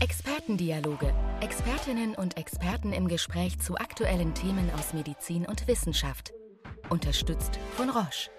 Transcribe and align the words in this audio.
Expertendialoge. 0.00 1.12
Expertinnen 1.40 2.14
und 2.14 2.36
Experten 2.36 2.92
im 2.92 3.08
Gespräch 3.08 3.58
zu 3.58 3.78
aktuellen 3.78 4.32
Themen 4.32 4.70
aus 4.70 4.92
Medizin 4.92 5.44
und 5.44 5.66
Wissenschaft. 5.66 6.32
Unterstützt 6.88 7.58
von 7.74 7.90
Roche. 7.90 8.30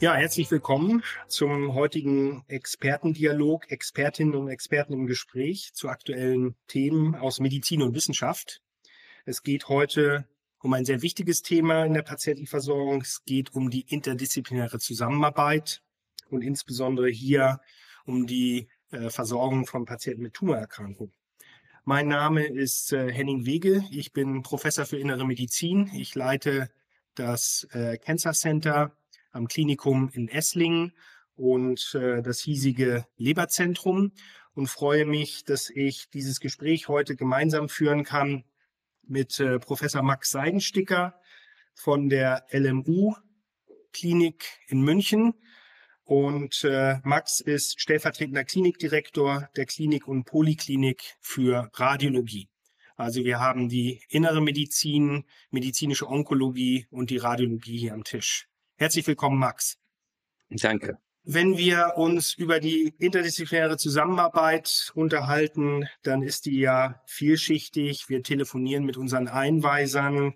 Ja, 0.00 0.14
herzlich 0.14 0.50
willkommen 0.50 1.04
zum 1.28 1.74
heutigen 1.74 2.44
Expertendialog, 2.48 3.70
Expertinnen 3.70 4.34
und 4.34 4.48
Experten 4.48 4.94
im 4.94 5.06
Gespräch 5.06 5.74
zu 5.74 5.90
aktuellen 5.90 6.54
Themen 6.68 7.14
aus 7.14 7.40
Medizin 7.40 7.82
und 7.82 7.94
Wissenschaft. 7.94 8.62
Es 9.26 9.42
geht 9.42 9.68
heute 9.68 10.26
um 10.62 10.72
ein 10.72 10.86
sehr 10.86 11.02
wichtiges 11.02 11.42
Thema 11.42 11.84
in 11.84 11.92
der 11.92 12.02
Patientenversorgung. 12.02 13.02
Es 13.02 13.22
geht 13.26 13.52
um 13.52 13.68
die 13.68 13.84
interdisziplinäre 13.86 14.78
Zusammenarbeit 14.78 15.82
und 16.30 16.42
insbesondere 16.42 17.08
hier 17.08 17.60
um 18.04 18.26
die 18.26 18.68
äh, 18.90 19.10
Versorgung 19.10 19.66
von 19.66 19.84
Patienten 19.84 20.22
mit 20.22 20.34
Tumorerkrankungen. 20.34 21.12
Mein 21.84 22.08
Name 22.08 22.44
ist 22.44 22.92
äh, 22.92 23.12
Henning 23.12 23.46
Wege. 23.46 23.84
Ich 23.90 24.12
bin 24.12 24.42
Professor 24.42 24.86
für 24.86 24.98
Innere 24.98 25.26
Medizin. 25.26 25.90
Ich 25.94 26.14
leite 26.14 26.70
das 27.14 27.66
äh, 27.72 27.96
Cancer 27.98 28.32
Center 28.32 28.96
am 29.30 29.48
Klinikum 29.48 30.10
in 30.12 30.28
Esslingen 30.28 30.92
und 31.36 31.94
äh, 31.94 32.22
das 32.22 32.40
hiesige 32.40 33.06
Leberzentrum 33.16 34.12
und 34.54 34.68
freue 34.68 35.04
mich, 35.04 35.44
dass 35.44 35.70
ich 35.70 36.08
dieses 36.10 36.40
Gespräch 36.40 36.88
heute 36.88 37.14
gemeinsam 37.14 37.68
führen 37.68 38.04
kann 38.04 38.44
mit 39.02 39.38
äh, 39.38 39.58
Professor 39.58 40.02
Max 40.02 40.30
Seidensticker 40.30 41.20
von 41.74 42.08
der 42.08 42.46
LMU 42.50 43.14
Klinik 43.92 44.44
in 44.68 44.80
München. 44.80 45.34
Und 46.06 46.62
äh, 46.62 47.00
Max 47.02 47.40
ist 47.40 47.80
stellvertretender 47.80 48.44
Klinikdirektor 48.44 49.48
der 49.56 49.66
Klinik 49.66 50.06
und 50.06 50.24
Poliklinik 50.24 51.16
für 51.20 51.68
Radiologie. 51.74 52.48
Also 52.94 53.24
wir 53.24 53.40
haben 53.40 53.68
die 53.68 54.00
innere 54.08 54.40
Medizin, 54.40 55.24
medizinische 55.50 56.08
Onkologie 56.08 56.86
und 56.90 57.10
die 57.10 57.16
Radiologie 57.16 57.76
hier 57.76 57.92
am 57.92 58.04
Tisch. 58.04 58.46
Herzlich 58.76 59.04
willkommen, 59.08 59.40
Max. 59.40 59.78
Danke. 60.48 60.96
Wenn 61.24 61.58
wir 61.58 61.94
uns 61.96 62.34
über 62.34 62.60
die 62.60 62.94
interdisziplinäre 63.00 63.76
Zusammenarbeit 63.76 64.92
unterhalten, 64.94 65.88
dann 66.04 66.22
ist 66.22 66.46
die 66.46 66.60
ja 66.60 67.02
vielschichtig. 67.06 68.08
Wir 68.08 68.22
telefonieren 68.22 68.84
mit 68.84 68.96
unseren 68.96 69.26
Einweisern, 69.26 70.34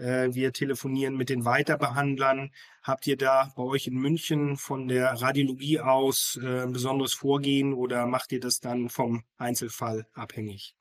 wir 0.00 0.52
telefonieren 0.52 1.16
mit 1.16 1.28
den 1.28 1.44
Weiterbehandlern. 1.44 2.50
Habt 2.82 3.06
ihr 3.06 3.16
da 3.16 3.52
bei 3.56 3.62
euch 3.62 3.86
in 3.86 3.94
München 3.94 4.56
von 4.56 4.88
der 4.88 5.08
Radiologie 5.20 5.80
aus 5.80 6.38
äh, 6.42 6.62
ein 6.62 6.72
besonderes 6.72 7.12
Vorgehen 7.12 7.74
oder 7.74 8.06
macht 8.06 8.32
ihr 8.32 8.40
das 8.40 8.60
dann 8.60 8.88
vom 8.88 9.24
Einzelfall 9.36 10.06
abhängig? 10.14 10.74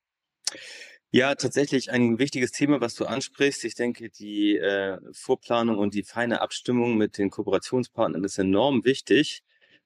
Ja, 1.11 1.33
tatsächlich 1.33 1.91
ein 1.91 2.19
wichtiges 2.19 2.51
Thema, 2.51 2.81
was 2.81 2.93
du 2.93 3.05
ansprichst. 3.05 3.65
Ich 3.65 3.73
denke, 3.73 4.09
die 4.09 4.57
äh, 4.57 4.99
Vorplanung 5.11 5.79
und 5.79 5.95
die 5.95 6.03
feine 6.03 6.41
Abstimmung 6.41 6.97
mit 6.97 7.17
den 7.17 7.31
Kooperationspartnern 7.31 8.23
ist 8.23 8.37
enorm 8.37 8.85
wichtig. 8.85 9.41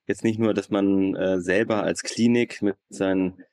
Jetzt 0.05 0.25
nicht 0.25 0.37
nur, 0.37 0.53
dass 0.53 0.69
man 0.69 1.15
äh, 1.15 1.39
selber 1.39 1.83
als 1.83 2.03
Klinik 2.03 2.61
mit 2.61 2.75
seinen 2.89 3.39
äh, 3.39 3.43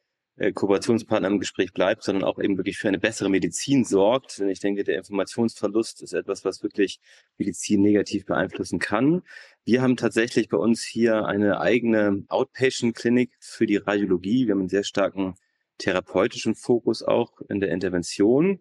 Kooperationspartner 0.55 1.29
im 1.29 1.39
Gespräch 1.39 1.73
bleibt, 1.75 2.03
sondern 2.03 2.25
auch 2.25 2.39
eben 2.39 2.57
wirklich 2.57 2.79
für 2.79 2.89
eine 2.89 2.99
bessere 2.99 3.29
Medizin 3.29 3.85
sorgt. 3.85 4.39
Denn 4.39 4.49
ich 4.49 4.61
denke, 4.61 4.85
der 4.85 4.97
Informationsverlust 4.97 6.03
ist 6.03 6.15
etwas, 6.15 6.45
was 6.45 6.63
wirklich 6.63 6.99
Medizin 7.37 7.83
negativ 7.83 8.25
beeinflussen 8.25 8.79
kann. 8.79 9.23
Wir 9.65 9.83
haben 9.83 9.97
tatsächlich 9.97 10.49
bei 10.49 10.57
uns 10.57 10.83
hier 10.83 11.27
eine 11.27 11.61
eigene 11.61 12.25
Outpatient-Klinik 12.29 13.33
für 13.39 13.67
die 13.67 13.77
Radiologie. 13.77 14.47
Wir 14.47 14.53
haben 14.53 14.61
einen 14.61 14.69
sehr 14.71 14.85
starken 14.85 15.35
therapeutischen 15.77 16.55
Fokus 16.55 17.03
auch 17.03 17.41
in 17.49 17.61
der 17.61 17.71
Intervention 17.71 18.61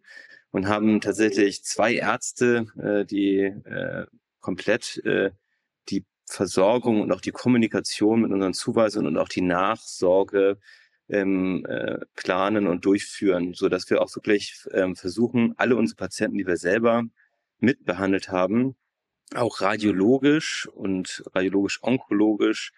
und 0.51 0.67
haben 0.67 1.01
tatsächlich 1.01 1.63
zwei 1.63 1.93
Ärzte, 1.93 2.65
äh, 2.81 3.05
die 3.05 3.41
äh, 3.41 4.05
komplett 4.39 4.97
äh, 5.05 5.31
die 5.89 6.05
Versorgung 6.25 7.01
und 7.01 7.11
auch 7.11 7.21
die 7.21 7.31
Kommunikation 7.31 8.21
mit 8.21 8.31
unseren 8.31 8.53
Zuweisungen 8.53 9.07
und 9.07 9.17
auch 9.17 9.29
die 9.29 9.41
Nachsorge 9.41 10.59
ähm, 11.09 11.65
äh, 11.67 11.99
planen 12.15 12.67
und 12.67 12.85
durchführen, 12.85 13.53
so 13.53 13.69
dass 13.69 13.89
wir 13.89 14.01
auch 14.01 14.15
wirklich 14.15 14.65
ähm, 14.71 14.95
versuchen, 14.95 15.53
alle 15.57 15.75
unsere 15.75 15.97
Patienten, 15.97 16.37
die 16.37 16.47
wir 16.47 16.57
selber 16.57 17.03
mitbehandelt 17.59 18.29
haben, 18.29 18.75
auch 19.35 19.61
radiologisch 19.61 20.67
und 20.67 21.23
radiologisch-onkologisch 21.33 22.73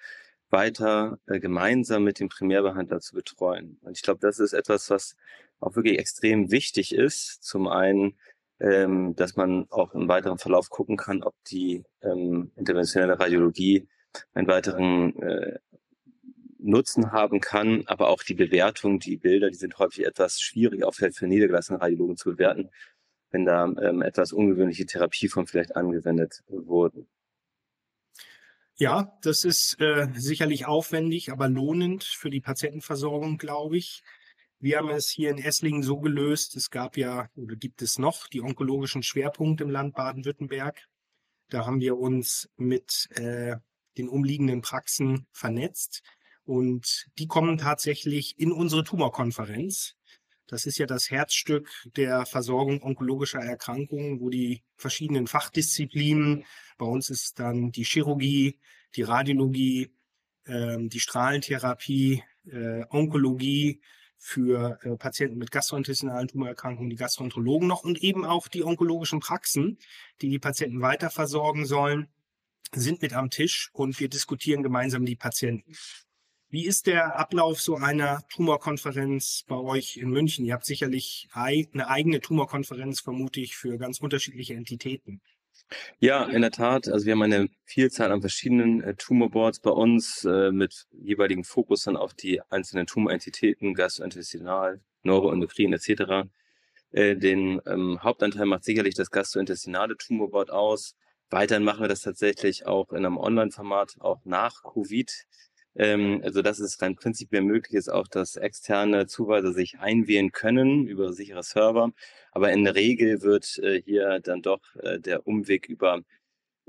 weiter 0.49 1.19
äh, 1.27 1.39
gemeinsam 1.39 2.03
mit 2.03 2.19
dem 2.19 2.29
Primärbehandler 2.29 2.99
zu 2.99 3.15
betreuen. 3.15 3.77
Und 3.81 3.97
ich 3.97 4.03
glaube, 4.03 4.19
das 4.21 4.39
ist 4.39 4.53
etwas, 4.53 4.89
was 4.89 5.15
auch 5.59 5.75
wirklich 5.75 5.99
extrem 5.99 6.51
wichtig 6.51 6.93
ist. 6.93 7.43
Zum 7.43 7.67
einen 7.67 8.17
ähm, 8.61 9.15
dass 9.15 9.35
man 9.35 9.65
auch 9.71 9.93
im 9.93 10.07
weiteren 10.07 10.37
Verlauf 10.37 10.69
gucken 10.69 10.95
kann, 10.95 11.23
ob 11.23 11.33
die 11.45 11.83
ähm, 12.03 12.51
interventionelle 12.55 13.19
Radiologie 13.19 13.87
einen 14.33 14.47
weiteren 14.47 15.19
äh, 15.21 15.59
Nutzen 16.61 17.11
haben 17.11 17.39
kann, 17.39 17.83
aber 17.87 18.09
auch 18.09 18.23
die 18.23 18.33
Bewertung, 18.33 18.99
die 18.99 19.17
Bilder, 19.17 19.49
die 19.49 19.57
sind 19.57 19.79
häufig 19.79 20.05
etwas 20.05 20.39
schwierig, 20.39 20.83
auch 20.83 20.93
für 20.93 21.27
niedergelassene 21.27 21.81
Radiologen 21.81 22.17
zu 22.17 22.31
bewerten, 22.31 22.69
wenn 23.31 23.45
da 23.45 23.65
ähm, 23.65 24.01
etwas 24.01 24.31
ungewöhnliche 24.31 24.85
Therapieformen 24.85 25.47
vielleicht 25.47 25.75
angewendet 25.75 26.43
wurden. 26.47 27.07
Ja, 28.75 29.17
das 29.21 29.43
ist 29.43 29.79
äh, 29.79 30.07
sicherlich 30.15 30.65
aufwendig, 30.65 31.31
aber 31.31 31.47
lohnend 31.49 32.03
für 32.03 32.29
die 32.29 32.41
Patientenversorgung, 32.41 33.37
glaube 33.37 33.77
ich. 33.77 34.03
Wir 34.59 34.77
haben 34.77 34.89
es 34.89 35.09
hier 35.09 35.31
in 35.31 35.39
Esslingen 35.39 35.83
so 35.83 35.99
gelöst, 35.99 36.55
es 36.55 36.69
gab 36.69 36.97
ja 36.97 37.29
oder 37.35 37.55
gibt 37.55 37.81
es 37.81 37.97
noch 37.97 38.27
die 38.27 38.41
onkologischen 38.41 39.03
Schwerpunkte 39.03 39.63
im 39.63 39.69
Land 39.69 39.95
Baden-Württemberg. 39.95 40.87
Da 41.49 41.65
haben 41.65 41.79
wir 41.79 41.97
uns 41.97 42.49
mit 42.57 43.09
äh, 43.15 43.57
den 43.97 44.07
umliegenden 44.07 44.61
Praxen 44.61 45.25
vernetzt 45.31 46.01
und 46.45 47.07
die 47.17 47.27
kommen 47.27 47.57
tatsächlich 47.57 48.39
in 48.39 48.51
unsere 48.51 48.83
Tumorkonferenz. 48.83 49.95
Das 50.47 50.65
ist 50.65 50.77
ja 50.77 50.85
das 50.85 51.09
Herzstück 51.09 51.69
der 51.95 52.25
Versorgung 52.25 52.81
onkologischer 52.81 53.39
Erkrankungen, 53.39 54.19
wo 54.19 54.29
die 54.29 54.63
verschiedenen 54.75 55.27
Fachdisziplinen, 55.27 56.45
bei 56.77 56.85
uns 56.85 57.09
ist 57.09 57.39
dann 57.39 57.71
die 57.71 57.85
Chirurgie, 57.85 58.59
die 58.95 59.03
Radiologie, 59.03 59.93
ähm, 60.45 60.89
die 60.89 60.99
Strahlentherapie, 60.99 62.23
äh, 62.47 62.83
Onkologie, 62.89 63.81
für 64.23 64.77
äh, 64.83 64.95
Patienten 64.97 65.39
mit 65.39 65.49
gastrointestinalen 65.49 66.27
Tumorerkrankungen, 66.27 66.91
die 66.91 66.95
Gastroenterologen 66.95 67.67
noch 67.67 67.83
und 67.83 68.03
eben 68.03 68.23
auch 68.23 68.47
die 68.47 68.63
onkologischen 68.63 69.19
Praxen, 69.19 69.79
die 70.21 70.29
die 70.29 70.37
Patienten 70.37 70.81
weiter 70.81 71.09
versorgen 71.09 71.65
sollen, 71.65 72.07
sind 72.71 73.01
mit 73.01 73.13
am 73.13 73.31
Tisch 73.31 73.71
und 73.73 73.99
wir 73.99 74.09
diskutieren 74.09 74.61
gemeinsam 74.61 75.05
die 75.05 75.15
Patienten. 75.15 75.73
Wie 76.51 76.65
ist 76.65 76.85
der 76.85 77.17
Ablauf 77.17 77.61
so 77.61 77.77
einer 77.77 78.23
Tumorkonferenz 78.27 79.45
bei 79.47 79.55
euch 79.55 79.95
in 79.95 80.09
München? 80.09 80.43
Ihr 80.43 80.53
habt 80.53 80.65
sicherlich 80.65 81.29
eine 81.31 81.87
eigene 81.87 82.19
Tumorkonferenz, 82.19 82.99
vermute 82.99 83.39
ich, 83.39 83.55
für 83.55 83.77
ganz 83.77 84.01
unterschiedliche 84.01 84.55
Entitäten. 84.55 85.21
Ja, 85.99 86.25
in 86.25 86.41
der 86.41 86.51
Tat. 86.51 86.89
Also 86.89 87.05
wir 87.05 87.13
haben 87.13 87.21
eine 87.21 87.47
Vielzahl 87.63 88.11
an 88.11 88.19
verschiedenen 88.19 88.83
äh, 88.83 88.95
Tumorboards 88.95 89.61
bei 89.61 89.69
uns 89.69 90.25
äh, 90.25 90.51
mit 90.51 90.87
jeweiligen 90.91 91.45
Fokus 91.45 91.83
dann 91.83 91.95
auf 91.95 92.13
die 92.13 92.41
einzelnen 92.49 92.85
Tumorentitäten, 92.85 93.73
gastrointestinal, 93.73 94.81
neuroendokrin 95.03 95.71
etc. 95.71 96.29
Äh, 96.91 97.15
den 97.15 97.61
ähm, 97.65 98.03
Hauptanteil 98.03 98.45
macht 98.45 98.65
sicherlich 98.65 98.95
das 98.95 99.09
gastrointestinale 99.09 99.95
Tumorboard 99.95 100.51
aus. 100.51 100.97
Weiterhin 101.29 101.63
machen 101.63 101.79
wir 101.79 101.87
das 101.87 102.01
tatsächlich 102.01 102.65
auch 102.65 102.91
in 102.91 103.05
einem 103.05 103.17
Online-Format, 103.17 103.95
auch 103.99 104.19
nach 104.25 104.63
Covid. 104.63 105.09
Ähm, 105.75 106.21
also 106.23 106.41
dass 106.41 106.59
es 106.59 106.81
rein 106.81 106.95
prinzipiell 106.95 107.41
möglich 107.41 107.73
ist, 107.75 107.89
auch 107.89 108.07
dass 108.07 108.35
externe 108.35 109.07
Zuweiser 109.07 109.53
sich 109.53 109.79
einwählen 109.79 110.31
können 110.31 110.87
über 110.87 111.13
sichere 111.13 111.43
Server. 111.43 111.91
Aber 112.31 112.51
in 112.51 112.63
der 112.65 112.75
Regel 112.75 113.21
wird 113.21 113.57
äh, 113.59 113.81
hier 113.81 114.19
dann 114.19 114.41
doch 114.41 114.75
äh, 114.77 114.99
der 114.99 115.27
Umweg 115.27 115.67
über 115.69 116.01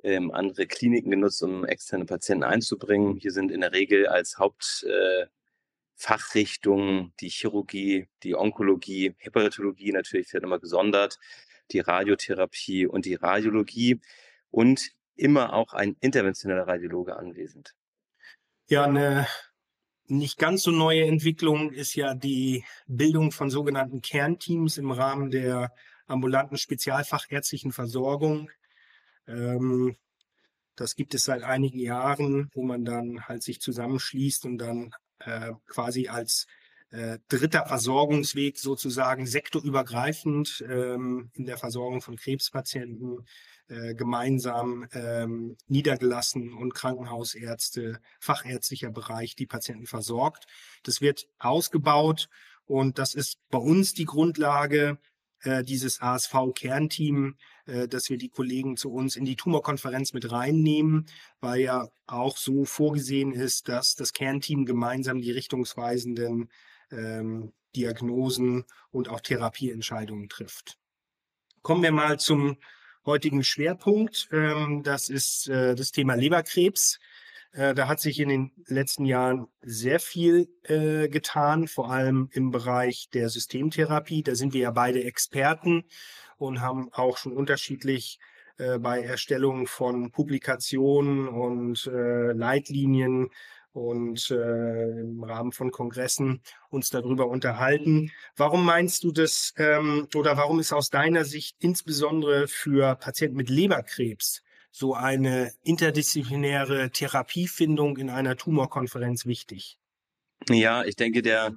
ähm, 0.05 0.31
andere 0.33 0.67
Kliniken 0.67 1.11
genutzt, 1.11 1.43
um 1.43 1.65
externe 1.65 2.05
Patienten 2.07 2.45
einzubringen. 2.45 3.17
Hier 3.17 3.33
sind 3.33 3.51
in 3.51 3.61
der 3.61 3.73
Regel 3.73 4.07
als 4.07 4.39
Hauptfachrichtung 4.39 7.09
äh, 7.09 7.11
die 7.21 7.29
Chirurgie, 7.31 8.09
die 8.23 8.35
Onkologie, 8.37 9.15
Hepatologie 9.19 9.93
natürlich 9.93 10.33
wird 10.33 10.45
immer 10.45 10.59
gesondert, 10.59 11.19
die 11.73 11.81
Radiotherapie 11.81 12.87
und 12.87 13.05
die 13.07 13.15
Radiologie 13.15 14.01
und 14.51 14.91
immer 15.17 15.53
auch 15.55 15.73
ein 15.75 15.97
interventioneller 16.01 16.69
Radiologe 16.69 17.17
anwesend. 17.17 17.75
Ja, 18.73 18.85
eine 18.85 19.27
nicht 20.07 20.39
ganz 20.39 20.63
so 20.63 20.71
neue 20.71 21.05
Entwicklung 21.05 21.73
ist 21.73 21.95
ja 21.95 22.15
die 22.15 22.65
Bildung 22.87 23.31
von 23.31 23.51
sogenannten 23.51 24.01
Kernteams 24.01 24.79
im 24.79 24.91
Rahmen 24.91 25.31
der 25.31 25.75
ambulanten 26.07 26.57
spezialfachärztlichen 26.57 27.73
Versorgung. 27.73 28.51
Ähm, 29.27 29.97
Das 30.77 30.97
gibt 30.97 31.15
es 31.15 31.25
seit 31.25 31.43
einigen 31.43 31.81
Jahren, 31.81 32.51
wo 32.55 32.63
man 32.63 32.87
dann 32.87 33.29
halt 33.29 33.43
sich 33.43 33.61
zusammenschließt 33.61 34.47
und 34.47 34.57
dann 34.57 34.95
äh, 35.19 35.53
quasi 35.67 36.09
als 36.09 36.47
äh, 36.93 37.19
dritter 37.29 37.67
Versorgungsweg 37.67 38.59
sozusagen 38.59 39.27
sektorübergreifend 39.27 40.65
ähm, 40.67 41.31
in 41.35 41.45
der 41.45 41.59
Versorgung 41.59 42.01
von 42.01 42.17
Krebspatienten 42.17 43.27
äh, 43.73 43.95
gemeinsam 43.95 44.87
ähm, 44.93 45.57
niedergelassen 45.67 46.53
und 46.53 46.75
Krankenhausärzte, 46.75 48.01
fachärztlicher 48.21 48.91
Bereich 48.91 49.35
die 49.35 49.47
Patienten 49.47 49.87
versorgt. 49.87 50.47
Das 50.83 51.01
wird 51.01 51.27
ausgebaut 51.39 52.29
und 52.67 52.99
das 52.99 53.15
ist 53.15 53.39
bei 53.49 53.59
uns 53.59 53.95
die 53.95 54.05
Grundlage 54.05 54.99
äh, 55.41 55.65
dieses 55.65 56.03
ASV-Kernteam, 56.03 57.37
äh, 57.65 57.89
dass 57.89 58.11
wir 58.11 58.19
die 58.19 58.29
Kollegen 58.29 58.77
zu 58.77 58.93
uns 58.93 59.17
in 59.17 59.25
die 59.25 59.37
Tumorkonferenz 59.37 60.13
mit 60.13 60.31
reinnehmen, 60.31 61.07
weil 61.41 61.63
ja 61.63 61.89
auch 62.07 62.37
so 62.37 62.67
vorgesehen 62.67 63.33
ist, 63.33 63.69
dass 63.69 63.95
das 63.95 64.13
Kernteam 64.13 64.67
gemeinsam 64.67 65.23
die 65.23 65.33
richtungsweisenden 65.33 66.51
ähm, 66.91 67.53
Diagnosen 67.75 68.65
und 68.91 69.09
auch 69.09 69.21
Therapieentscheidungen 69.21 70.29
trifft. 70.29 70.79
Kommen 71.63 71.83
wir 71.83 71.93
mal 71.93 72.19
zum 72.19 72.59
heutigen 73.05 73.43
Schwerpunkt. 73.45 74.29
Ähm, 74.33 74.83
das 74.83 75.09
ist 75.09 75.49
äh, 75.49 75.75
das 75.75 75.93
Thema 75.93 76.15
Leberkrebs. 76.15 76.99
Äh, 77.53 77.75
da 77.75 77.89
hat 77.89 78.01
sich 78.01 78.21
in 78.21 78.29
den 78.29 78.53
letzten 78.67 79.05
Jahren 79.05 79.47
sehr 79.63 80.01
viel 80.01 80.49
äh, 80.65 81.09
getan, 81.09 81.69
vor 81.69 81.91
allem 81.91 82.29
im 82.33 82.51
Bereich 82.51 83.09
der 83.13 83.29
Systemtherapie. 83.29 84.23
Da 84.23 84.35
sind 84.35 84.55
wir 84.55 84.63
ja 84.63 84.71
beide 84.71 85.03
Experten 85.05 85.85
und 86.39 86.61
haben 86.61 86.93
auch 86.93 87.17
schon 87.19 87.33
unterschiedlich 87.33 88.19
bei 88.59 89.03
Erstellung 89.03 89.67
von 89.67 90.13
Publikationen 90.13 91.27
und 91.27 91.91
Leitlinien 91.91 93.31
und 93.73 94.31
äh, 94.31 95.01
im 95.01 95.23
Rahmen 95.25 95.53
von 95.53 95.71
Kongressen 95.71 96.43
uns 96.69 96.91
darüber 96.91 97.29
unterhalten. 97.29 98.11
Warum 98.37 98.65
meinst 98.65 99.05
du 99.05 99.13
das 99.13 99.55
ähm, 99.57 100.09
oder 100.15 100.37
warum 100.37 100.61
ist 100.61 100.73
aus 100.73 100.91
deiner 100.91 101.25
Sicht 101.25 101.57
insbesondere 101.61 102.49
für 102.49 102.95
Patienten 102.97 103.37
mit 103.37 103.49
Leberkrebs 103.49 104.43
so 104.71 104.95
eine 104.95 105.53
interdisziplinäre 105.63 106.91
Therapiefindung 106.91 107.97
in 107.99 108.11
einer 108.11 108.37
Tumorkonferenz 108.37 109.27
wichtig? 109.27 109.79
Ja, 110.49 110.85
ich 110.85 110.97
denke, 110.97 111.23
der 111.23 111.57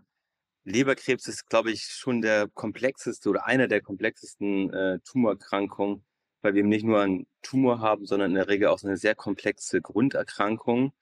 Leberkrebs 0.65 1.27
ist, 1.27 1.47
glaube 1.47 1.71
ich, 1.71 1.83
schon 1.85 2.21
der 2.21 2.47
komplexeste 2.47 3.29
oder 3.29 3.45
einer 3.45 3.67
der 3.67 3.81
komplexesten 3.81 4.73
äh, 4.73 4.99
Tumorerkrankungen, 4.99 6.03
weil 6.41 6.55
wir 6.55 6.63
nicht 6.63 6.85
nur 6.85 7.01
einen 7.01 7.27
Tumor 7.41 7.79
haben, 7.79 8.05
sondern 8.05 8.31
in 8.31 8.35
der 8.35 8.47
Regel 8.47 8.67
auch 8.67 8.79
so 8.79 8.87
eine 8.87 8.97
sehr 8.97 9.15
komplexe 9.15 9.81
Grunderkrankung. 9.81 10.93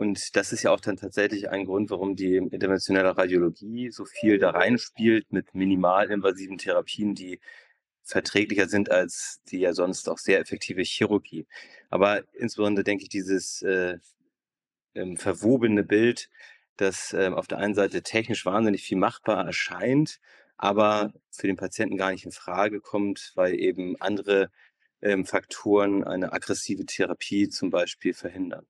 Und 0.00 0.34
das 0.34 0.50
ist 0.54 0.62
ja 0.62 0.70
auch 0.70 0.80
dann 0.80 0.96
tatsächlich 0.96 1.50
ein 1.50 1.66
Grund, 1.66 1.90
warum 1.90 2.16
die 2.16 2.36
interventionelle 2.36 3.18
Radiologie 3.18 3.90
so 3.90 4.06
viel 4.06 4.38
da 4.38 4.48
reinspielt 4.48 5.30
mit 5.30 5.54
minimalinvasiven 5.54 6.56
Therapien, 6.56 7.14
die 7.14 7.38
verträglicher 8.02 8.66
sind 8.66 8.90
als 8.90 9.42
die 9.50 9.58
ja 9.58 9.74
sonst 9.74 10.08
auch 10.08 10.16
sehr 10.16 10.40
effektive 10.40 10.80
Chirurgie. 10.82 11.46
Aber 11.90 12.24
insbesondere 12.32 12.82
denke 12.82 13.02
ich, 13.02 13.10
dieses 13.10 13.60
äh, 13.60 13.98
ähm, 14.94 15.18
verwobene 15.18 15.84
Bild, 15.84 16.30
das 16.78 17.12
äh, 17.12 17.28
auf 17.34 17.46
der 17.46 17.58
einen 17.58 17.74
Seite 17.74 18.02
technisch 18.02 18.46
wahnsinnig 18.46 18.82
viel 18.84 18.96
machbar 18.96 19.44
erscheint, 19.44 20.18
aber 20.56 21.12
für 21.30 21.46
den 21.46 21.56
Patienten 21.56 21.98
gar 21.98 22.12
nicht 22.12 22.24
in 22.24 22.32
Frage 22.32 22.80
kommt, 22.80 23.32
weil 23.34 23.54
eben 23.54 24.00
andere 24.00 24.50
ähm, 25.02 25.26
Faktoren 25.26 26.04
eine 26.04 26.32
aggressive 26.32 26.86
Therapie 26.86 27.50
zum 27.50 27.68
Beispiel 27.68 28.14
verhindern. 28.14 28.66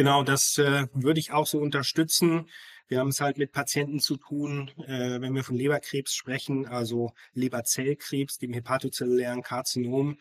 Genau, 0.00 0.22
das 0.22 0.56
äh, 0.56 0.86
würde 0.94 1.20
ich 1.20 1.30
auch 1.30 1.46
so 1.46 1.58
unterstützen. 1.58 2.48
Wir 2.88 3.00
haben 3.00 3.08
es 3.08 3.20
halt 3.20 3.36
mit 3.36 3.52
Patienten 3.52 4.00
zu 4.00 4.16
tun, 4.16 4.70
äh, 4.86 5.20
wenn 5.20 5.34
wir 5.34 5.44
von 5.44 5.56
Leberkrebs 5.56 6.14
sprechen, 6.14 6.66
also 6.66 7.12
Leberzellkrebs, 7.34 8.38
dem 8.38 8.54
hepatozellulären 8.54 9.42
Karzinom, 9.42 10.16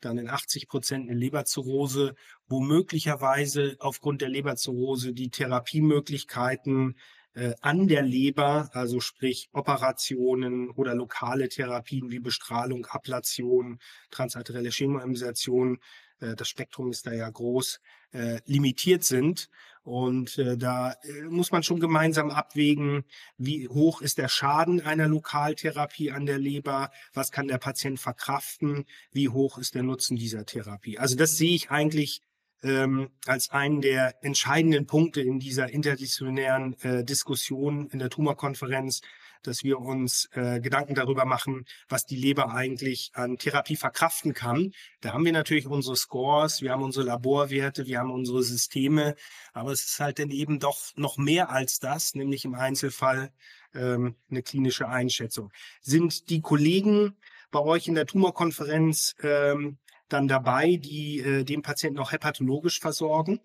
dann 0.00 0.16
in 0.16 0.30
80 0.30 0.66
Prozent 0.66 1.10
eine 1.10 1.18
Leberzirrhose, 1.18 2.14
wo 2.46 2.60
möglicherweise 2.60 3.76
aufgrund 3.80 4.22
der 4.22 4.30
Leberzirrhose 4.30 5.12
die 5.12 5.28
Therapiemöglichkeiten 5.28 6.96
äh, 7.34 7.52
an 7.60 7.86
der 7.86 8.04
Leber, 8.04 8.70
also 8.72 8.98
sprich 8.98 9.50
Operationen 9.52 10.70
oder 10.70 10.94
lokale 10.94 11.50
Therapien 11.50 12.10
wie 12.10 12.18
Bestrahlung, 12.18 12.86
Ablation, 12.86 13.78
transarterielle 14.10 14.70
Chemoemulsion, 14.70 15.80
äh, 16.20 16.34
das 16.34 16.48
Spektrum 16.48 16.90
ist 16.90 17.06
da 17.06 17.12
ja 17.12 17.28
groß, 17.28 17.80
äh, 18.12 18.40
limitiert 18.46 19.04
sind. 19.04 19.48
Und 19.82 20.36
äh, 20.36 20.58
da 20.58 20.92
äh, 21.02 21.22
muss 21.30 21.50
man 21.50 21.62
schon 21.62 21.80
gemeinsam 21.80 22.30
abwägen, 22.30 23.04
wie 23.38 23.68
hoch 23.68 24.02
ist 24.02 24.18
der 24.18 24.28
Schaden 24.28 24.82
einer 24.82 25.08
Lokaltherapie 25.08 26.10
an 26.10 26.26
der 26.26 26.38
Leber, 26.38 26.90
was 27.14 27.32
kann 27.32 27.48
der 27.48 27.58
Patient 27.58 27.98
verkraften, 27.98 28.84
wie 29.12 29.30
hoch 29.30 29.56
ist 29.56 29.74
der 29.74 29.82
Nutzen 29.82 30.16
dieser 30.16 30.44
Therapie. 30.44 30.98
Also 30.98 31.16
das 31.16 31.38
sehe 31.38 31.54
ich 31.54 31.70
eigentlich 31.70 32.20
ähm, 32.62 33.10
als 33.24 33.50
einen 33.50 33.80
der 33.80 34.22
entscheidenden 34.22 34.86
Punkte 34.86 35.20
in 35.20 35.38
dieser 35.38 35.70
interdisziplinären 35.70 36.74
äh, 36.82 37.04
Diskussion 37.04 37.88
in 37.88 37.98
der 37.98 38.10
Tumorkonferenz, 38.10 39.00
dass 39.42 39.64
wir 39.64 39.78
uns 39.78 40.28
äh, 40.32 40.60
Gedanken 40.60 40.94
darüber 40.94 41.24
machen, 41.24 41.64
was 41.88 42.06
die 42.06 42.16
Leber 42.16 42.50
eigentlich 42.52 43.10
an 43.14 43.38
Therapie 43.38 43.76
verkraften 43.76 44.34
kann. 44.34 44.72
Da 45.00 45.12
haben 45.12 45.24
wir 45.24 45.32
natürlich 45.32 45.66
unsere 45.66 45.96
Scores, 45.96 46.62
wir 46.62 46.72
haben 46.72 46.82
unsere 46.82 47.06
Laborwerte, 47.06 47.86
wir 47.86 47.98
haben 47.98 48.10
unsere 48.10 48.42
Systeme, 48.42 49.14
aber 49.52 49.72
es 49.72 49.84
ist 49.84 50.00
halt 50.00 50.18
dann 50.18 50.30
eben 50.30 50.58
doch 50.58 50.78
noch 50.96 51.16
mehr 51.16 51.50
als 51.50 51.78
das, 51.78 52.14
nämlich 52.14 52.44
im 52.44 52.54
Einzelfall 52.54 53.32
ähm, 53.74 54.16
eine 54.30 54.42
klinische 54.42 54.88
Einschätzung. 54.88 55.52
Sind 55.80 56.30
die 56.30 56.40
Kollegen 56.40 57.16
bei 57.50 57.60
euch 57.60 57.88
in 57.88 57.94
der 57.94 58.06
Tumorkonferenz 58.06 59.14
ähm, 59.22 59.78
dann 60.08 60.28
dabei, 60.28 60.76
die 60.76 61.20
äh, 61.20 61.44
den 61.44 61.62
Patienten 61.62 61.98
auch 61.98 62.12
hepatologisch 62.12 62.80
versorgen? 62.80 63.40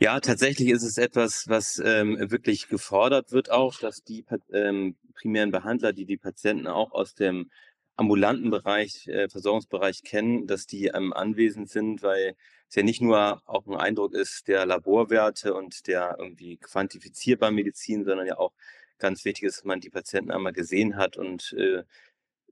Ja, 0.00 0.20
tatsächlich 0.20 0.68
ist 0.68 0.84
es 0.84 0.96
etwas, 0.96 1.48
was 1.48 1.82
ähm, 1.84 2.30
wirklich 2.30 2.68
gefordert 2.68 3.32
wird 3.32 3.50
auch, 3.50 3.78
dass 3.80 4.04
die 4.04 4.24
ähm, 4.52 4.96
primären 5.14 5.50
Behandler, 5.50 5.92
die 5.92 6.04
die 6.04 6.16
Patienten 6.16 6.68
auch 6.68 6.92
aus 6.92 7.14
dem 7.14 7.50
ambulanten 7.96 8.50
Bereich, 8.50 9.08
äh, 9.08 9.28
Versorgungsbereich 9.28 10.04
kennen, 10.04 10.46
dass 10.46 10.66
die 10.66 10.86
ähm, 10.86 11.12
anwesend 11.12 11.68
sind, 11.68 12.02
weil 12.04 12.36
es 12.68 12.76
ja 12.76 12.84
nicht 12.84 13.00
nur 13.02 13.42
auch 13.44 13.66
ein 13.66 13.74
Eindruck 13.74 14.14
ist 14.14 14.46
der 14.46 14.66
Laborwerte 14.66 15.52
und 15.54 15.88
der 15.88 16.14
irgendwie 16.20 16.58
quantifizierbaren 16.58 17.56
Medizin, 17.56 18.04
sondern 18.04 18.26
ja 18.28 18.38
auch 18.38 18.52
ganz 18.98 19.24
wichtig 19.24 19.44
ist, 19.44 19.58
dass 19.58 19.64
man 19.64 19.80
die 19.80 19.90
Patienten 19.90 20.30
einmal 20.30 20.52
gesehen 20.52 20.96
hat 20.96 21.16
und 21.16 21.54
äh, 21.58 21.82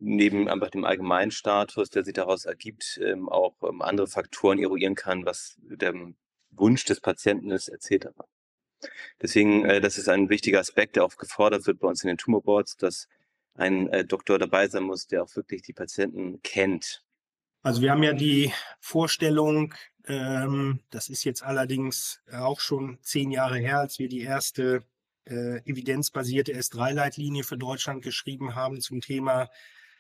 neben 0.00 0.49
einfach 0.49 0.71
dem 0.71 0.85
allgemeinen 0.85 1.31
Status, 1.31 1.91
der 1.91 2.05
sich 2.05 2.15
daraus 2.15 2.45
ergibt, 2.45 2.99
ähm, 3.03 3.29
auch 3.29 3.57
ähm, 3.62 3.83
andere 3.83 4.09
Faktoren 4.09 4.59
eruieren 4.59 4.97
kann, 4.97 5.25
was 5.25 5.57
der 5.61 5.95
Wunsch 6.59 6.85
des 6.85 7.01
Patienten 7.01 7.51
ist, 7.51 7.69
etc. 7.69 8.09
Deswegen, 9.21 9.65
äh, 9.65 9.81
das 9.81 9.99
ist 9.99 10.09
ein 10.09 10.29
wichtiger 10.29 10.61
Aspekt, 10.61 10.97
der 10.97 11.05
auch 11.05 11.17
gefordert 11.17 11.67
wird 11.67 11.81
bei 11.81 11.89
uns 11.89 12.03
in 12.03 12.09
den 12.09 12.19
Tumorboards, 12.19 12.77
dass 12.77 13.09
ein 13.55 13.89
äh, 13.89 14.05
Doktor 14.05 14.39
dabei 14.39 14.69
sein 14.69 14.83
muss, 14.83 15.07
der 15.07 15.23
auch 15.23 15.35
wirklich 15.37 15.63
die 15.63 15.73
Patienten 15.73 16.43
kennt. 16.43 17.03
Also 17.63 17.83
wir 17.83 17.91
haben 17.91 18.03
ja 18.03 18.13
die 18.13 18.53
Vorstellung, 18.81 19.75
ähm, 20.07 20.81
das 20.91 21.09
ist 21.09 21.25
jetzt 21.25 21.43
allerdings 21.43 22.21
auch 22.33 22.61
schon 22.61 22.99
zehn 23.03 23.31
Jahre 23.31 23.59
her, 23.59 23.81
als 23.81 23.99
wir 23.99 24.09
die 24.09 24.21
erste 24.21 24.85
äh, 25.25 25.59
evidenzbasierte 25.69 26.53
S3-Leitlinie 26.53 27.43
für 27.43 27.59
Deutschland 27.59 28.03
geschrieben 28.03 28.55
haben 28.55 28.81
zum 28.81 29.01
Thema 29.01 29.51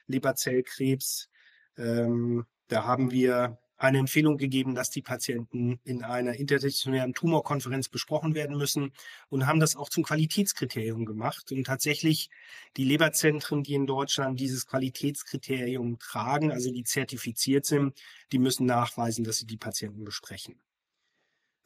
Leberzellkrebs. 0.06 1.28
Ähm, 1.76 2.46
da 2.68 2.84
haben 2.84 3.10
wir 3.10 3.58
eine 3.76 3.98
Empfehlung 3.98 4.38
gegeben, 4.38 4.74
dass 4.74 4.90
die 4.90 5.02
Patienten 5.02 5.80
in 5.84 6.02
einer 6.02 6.34
interdisziplinären 6.34 7.14
Tumorkonferenz 7.14 7.88
besprochen 7.88 8.34
werden 8.34 8.56
müssen 8.56 8.92
und 9.28 9.46
haben 9.46 9.60
das 9.60 9.76
auch 9.76 9.88
zum 9.88 10.04
Qualitätskriterium 10.04 11.04
gemacht. 11.04 11.52
Und 11.52 11.64
tatsächlich 11.64 12.30
die 12.76 12.84
Leberzentren, 12.84 13.62
die 13.62 13.74
in 13.74 13.86
Deutschland 13.86 14.40
dieses 14.40 14.66
Qualitätskriterium 14.66 15.98
tragen, 15.98 16.52
also 16.52 16.70
die 16.70 16.84
zertifiziert 16.84 17.66
sind, 17.66 17.94
die 18.32 18.38
müssen 18.38 18.66
nachweisen, 18.66 19.24
dass 19.24 19.38
sie 19.38 19.46
die 19.46 19.58
Patienten 19.58 20.04
besprechen. 20.04 20.60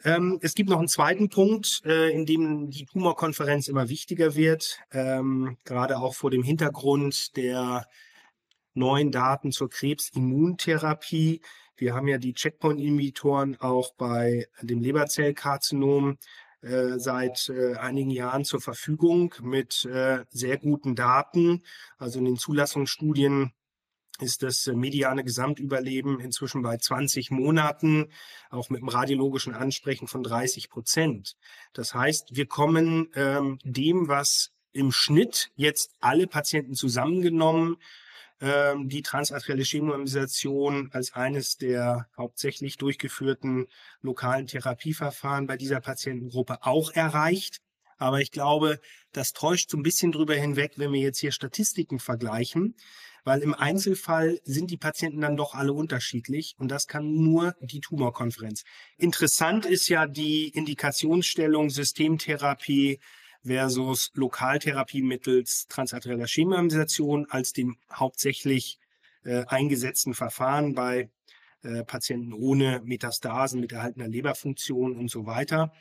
Ähm, 0.02 0.38
es 0.40 0.54
gibt 0.54 0.70
noch 0.70 0.78
einen 0.78 0.88
zweiten 0.88 1.28
Punkt, 1.28 1.82
äh, 1.84 2.10
in 2.10 2.24
dem 2.24 2.70
die 2.70 2.86
Tumorkonferenz 2.86 3.68
immer 3.68 3.88
wichtiger 3.90 4.34
wird, 4.34 4.80
ähm, 4.92 5.58
gerade 5.64 5.98
auch 5.98 6.14
vor 6.14 6.30
dem 6.30 6.42
Hintergrund 6.42 7.36
der 7.36 7.86
neuen 8.72 9.12
Daten 9.12 9.52
zur 9.52 9.68
Krebsimmuntherapie. 9.68 11.42
Wir 11.80 11.94
haben 11.94 12.08
ja 12.08 12.18
die 12.18 12.34
Checkpoint-Inhibitoren 12.34 13.56
auch 13.58 13.94
bei 13.94 14.46
dem 14.60 14.82
Leberzellkarzinom 14.82 16.18
äh, 16.60 16.98
seit 16.98 17.48
äh, 17.48 17.76
einigen 17.76 18.10
Jahren 18.10 18.44
zur 18.44 18.60
Verfügung 18.60 19.34
mit 19.40 19.86
äh, 19.86 20.26
sehr 20.28 20.58
guten 20.58 20.94
Daten. 20.94 21.62
Also 21.96 22.18
in 22.18 22.26
den 22.26 22.36
Zulassungsstudien 22.36 23.54
ist 24.20 24.42
das 24.42 24.66
mediane 24.66 25.24
Gesamtüberleben 25.24 26.20
inzwischen 26.20 26.60
bei 26.60 26.76
20 26.76 27.30
Monaten, 27.30 28.10
auch 28.50 28.68
mit 28.68 28.82
dem 28.82 28.88
radiologischen 28.88 29.54
Ansprechen 29.54 30.06
von 30.06 30.22
30 30.22 30.68
Prozent. 30.68 31.38
Das 31.72 31.94
heißt, 31.94 32.36
wir 32.36 32.44
kommen 32.44 33.08
ähm, 33.14 33.58
dem, 33.64 34.06
was 34.06 34.52
im 34.72 34.92
Schnitt 34.92 35.50
jetzt 35.54 35.94
alle 36.00 36.26
Patienten 36.26 36.74
zusammengenommen 36.74 37.78
ähm, 38.40 38.88
die 38.88 39.02
transarterielle 39.02 39.64
Chemoembolisation 39.64 40.90
als 40.92 41.12
eines 41.12 41.56
der 41.58 42.08
hauptsächlich 42.16 42.76
durchgeführten 42.76 43.66
lokalen 44.00 44.46
Therapieverfahren 44.46 45.46
bei 45.46 45.56
dieser 45.56 45.80
Patientengruppe 45.80 46.58
auch 46.62 46.92
erreicht. 46.92 47.58
Aber 47.98 48.20
ich 48.20 48.30
glaube, 48.30 48.80
das 49.12 49.34
täuscht 49.34 49.70
so 49.70 49.76
ein 49.76 49.82
bisschen 49.82 50.10
drüber 50.10 50.34
hinweg, 50.34 50.72
wenn 50.76 50.92
wir 50.92 51.00
jetzt 51.00 51.18
hier 51.18 51.32
Statistiken 51.32 51.98
vergleichen, 51.98 52.74
weil 53.24 53.40
im 53.40 53.52
Einzelfall 53.52 54.40
sind 54.44 54.70
die 54.70 54.78
Patienten 54.78 55.20
dann 55.20 55.36
doch 55.36 55.54
alle 55.54 55.74
unterschiedlich 55.74 56.54
und 56.58 56.70
das 56.70 56.86
kann 56.86 57.12
nur 57.12 57.54
die 57.60 57.80
Tumorkonferenz. 57.80 58.64
Interessant 58.96 59.66
ist 59.66 59.88
ja 59.88 60.06
die 60.06 60.48
Indikationsstellung 60.48 61.68
Systemtherapie 61.68 63.00
versus 63.44 64.10
Lokaltherapie 64.14 65.02
mittels 65.02 65.66
transarterieller 65.68 66.26
Chemoembolisation 66.26 67.26
als 67.30 67.52
dem 67.52 67.76
hauptsächlich 67.92 68.78
äh, 69.24 69.44
eingesetzten 69.46 70.14
Verfahren 70.14 70.74
bei 70.74 71.10
äh, 71.62 71.84
Patienten 71.84 72.32
ohne 72.32 72.80
Metastasen 72.84 73.60
mit 73.60 73.72
erhaltener 73.72 74.08
Leberfunktion 74.08 74.96
und 74.96 75.10
so 75.10 75.26
weiter. 75.26 75.72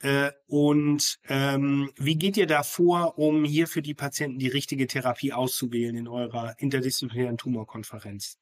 Äh, 0.00 0.30
und 0.46 1.18
ähm, 1.28 1.90
wie 1.96 2.16
geht 2.16 2.36
ihr 2.36 2.46
da 2.46 2.62
vor, 2.62 3.18
um 3.18 3.44
hier 3.44 3.66
für 3.66 3.82
die 3.82 3.94
Patienten 3.94 4.38
die 4.38 4.48
richtige 4.48 4.86
Therapie 4.86 5.32
auszuwählen 5.32 5.96
in 5.96 6.08
eurer 6.08 6.54
interdisziplinären 6.58 7.36
Tumorkonferenz? 7.36 8.38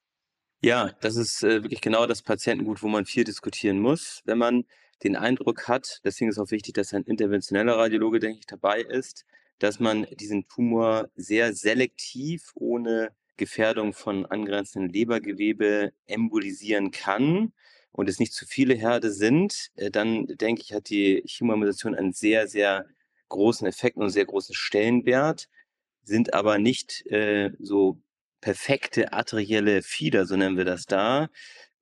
Ja, 0.63 0.91
das 1.01 1.17
ist 1.17 1.43
äh, 1.43 1.63
wirklich 1.63 1.81
genau 1.81 2.07
das 2.07 2.23
Patientengut, 2.23 2.83
wo 2.83 2.89
man 2.89 3.07
viel 3.07 3.25
diskutieren 3.25 3.81
muss. 3.81 4.23
Wenn 4.25 4.39
man 4.39 4.65
den 5.05 5.17
Eindruck 5.17 5.69
hat, 5.69 6.01
deswegen 6.05 6.31
ist 6.31 6.39
auch 6.39 6.51
wichtig, 6.51 6.75
dass 6.75 6.95
ein 6.95 7.05
interventioneller 7.05 7.77
Radiologe, 7.77 8.19
denke 8.19 8.39
ich, 8.41 8.47
dabei 8.47 8.81
ist, 8.81 9.25
dass 9.59 9.81
man 9.81 10.07
diesen 10.19 10.49
Tumor 10.49 11.09
sehr 11.15 11.53
selektiv 11.55 12.53
ohne 12.55 13.11
Gefährdung 13.37 13.93
von 13.93 14.27
angrenzenden 14.27 14.91
Lebergewebe 14.91 15.93
embolisieren 16.07 16.91
kann 16.91 17.53
und 17.93 18.09
es 18.09 18.19
nicht 18.19 18.33
zu 18.33 18.47
viele 18.47 18.75
Herde 18.75 19.11
sind, 19.11 19.71
äh, 19.77 19.91
dann 19.91 20.27
denke 20.27 20.63
ich, 20.63 20.73
hat 20.73 20.91
die 20.91 21.23
Chemoemulsion 21.27 21.95
einen 21.95 22.13
sehr, 22.13 22.49
sehr 22.49 22.87
großen 23.29 23.67
Effekt 23.67 23.97
und 23.97 24.11
sehr 24.11 24.27
großen 24.27 24.55
Stellenwert, 24.55 25.49
sind 26.03 26.35
aber 26.35 26.59
nicht 26.59 27.07
äh, 27.07 27.51
so 27.59 28.01
perfekte 28.41 29.13
arterielle 29.13 29.83
Fieder, 29.83 30.27
so 30.27 30.37
nennen 30.37 30.57
wir 30.57 30.65
das 30.65 30.87
da, 30.87 31.29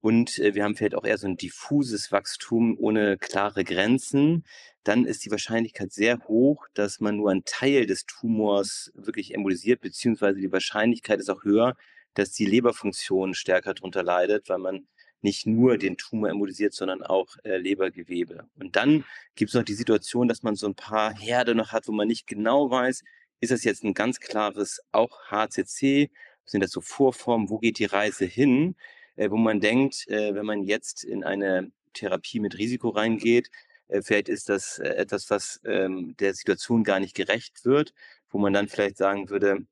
und 0.04 0.38
äh, 0.38 0.54
wir 0.54 0.64
haben 0.64 0.76
vielleicht 0.76 0.96
auch 0.96 1.06
eher 1.06 1.16
so 1.16 1.26
ein 1.26 1.38
diffuses 1.38 2.12
Wachstum 2.12 2.76
ohne 2.78 3.16
klare 3.16 3.64
Grenzen, 3.64 4.44
dann 4.82 5.06
ist 5.06 5.24
die 5.24 5.30
Wahrscheinlichkeit 5.30 5.92
sehr 5.92 6.18
hoch, 6.28 6.66
dass 6.74 7.00
man 7.00 7.16
nur 7.16 7.30
einen 7.30 7.46
Teil 7.46 7.86
des 7.86 8.04
Tumors 8.04 8.92
wirklich 8.94 9.34
embolisiert, 9.34 9.80
beziehungsweise 9.80 10.40
die 10.40 10.52
Wahrscheinlichkeit 10.52 11.20
ist 11.20 11.30
auch 11.30 11.42
höher, 11.44 11.74
dass 12.12 12.32
die 12.32 12.44
Leberfunktion 12.44 13.32
stärker 13.32 13.72
darunter 13.72 14.02
leidet, 14.02 14.50
weil 14.50 14.58
man 14.58 14.86
nicht 15.22 15.46
nur 15.46 15.78
den 15.78 15.96
Tumor 15.96 16.28
embolisiert, 16.28 16.74
sondern 16.74 17.02
auch 17.02 17.36
äh, 17.42 17.56
Lebergewebe. 17.56 18.46
Und 18.60 18.76
dann 18.76 19.06
gibt 19.36 19.52
es 19.52 19.54
noch 19.54 19.62
die 19.62 19.72
Situation, 19.72 20.28
dass 20.28 20.42
man 20.42 20.54
so 20.54 20.66
ein 20.66 20.74
paar 20.74 21.18
Herde 21.18 21.54
noch 21.54 21.72
hat, 21.72 21.88
wo 21.88 21.92
man 21.92 22.08
nicht 22.08 22.26
genau 22.26 22.70
weiß, 22.70 23.00
ist 23.40 23.52
das 23.52 23.64
jetzt 23.64 23.84
ein 23.84 23.94
ganz 23.94 24.20
klares 24.20 24.80
auch 24.92 25.30
HCC, 25.30 26.10
sind 26.44 26.62
das 26.62 26.72
so 26.72 26.82
Vorformen, 26.82 27.48
wo 27.48 27.56
geht 27.58 27.78
die 27.78 27.86
Reise 27.86 28.26
hin? 28.26 28.76
Äh, 29.16 29.30
wo 29.30 29.36
man 29.36 29.60
denkt, 29.60 30.08
äh, 30.08 30.34
wenn 30.34 30.46
man 30.46 30.62
jetzt 30.62 31.04
in 31.04 31.24
eine 31.24 31.70
Therapie 31.92 32.40
mit 32.40 32.58
Risiko 32.58 32.90
reingeht, 32.90 33.50
äh, 33.88 34.02
vielleicht 34.02 34.28
ist 34.28 34.48
das 34.48 34.78
äh, 34.78 34.88
etwas, 34.88 35.30
was 35.30 35.60
ähm, 35.64 36.16
der 36.18 36.34
Situation 36.34 36.84
gar 36.84 37.00
nicht 37.00 37.14
gerecht 37.14 37.64
wird, 37.64 37.94
wo 38.30 38.38
man 38.38 38.52
dann 38.52 38.68
vielleicht 38.68 38.96
sagen 38.96 39.30
würde, 39.30 39.66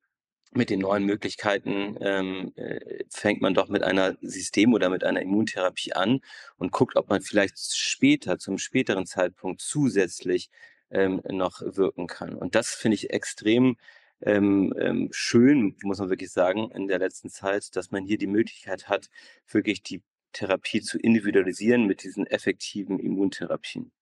mit 0.54 0.70
den 0.70 0.80
neuen 0.80 1.04
Möglichkeiten 1.04 1.96
ähm, 2.00 2.52
äh, 2.56 3.04
fängt 3.08 3.40
man 3.40 3.54
doch 3.54 3.68
mit 3.68 3.82
einer 3.82 4.16
System- 4.20 4.74
oder 4.74 4.90
mit 4.90 5.02
einer 5.02 5.22
Immuntherapie 5.22 5.94
an 5.94 6.20
und 6.58 6.72
guckt, 6.72 6.96
ob 6.96 7.08
man 7.08 7.22
vielleicht 7.22 7.58
später, 7.58 8.38
zum 8.38 8.58
späteren 8.58 9.06
Zeitpunkt 9.06 9.62
zusätzlich 9.62 10.50
ähm, 10.90 11.22
noch 11.30 11.62
wirken 11.64 12.06
kann. 12.06 12.34
Und 12.34 12.54
das 12.54 12.68
finde 12.70 12.96
ich 12.96 13.10
extrem 13.10 13.76
ähm, 14.22 14.72
ähm, 14.78 15.08
schön, 15.12 15.76
muss 15.82 15.98
man 15.98 16.10
wirklich 16.10 16.30
sagen, 16.30 16.70
in 16.70 16.88
der 16.88 16.98
letzten 16.98 17.28
Zeit, 17.28 17.74
dass 17.76 17.90
man 17.90 18.04
hier 18.04 18.18
die 18.18 18.26
Möglichkeit 18.26 18.88
hat, 18.88 19.08
wirklich 19.48 19.82
die 19.82 20.02
Therapie 20.32 20.80
zu 20.80 20.98
individualisieren 20.98 21.86
mit 21.86 22.02
diesen 22.02 22.26
effektiven 22.26 22.98
Immuntherapien. 22.98 23.92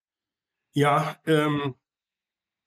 Ja, 0.73 1.19
ähm, 1.25 1.75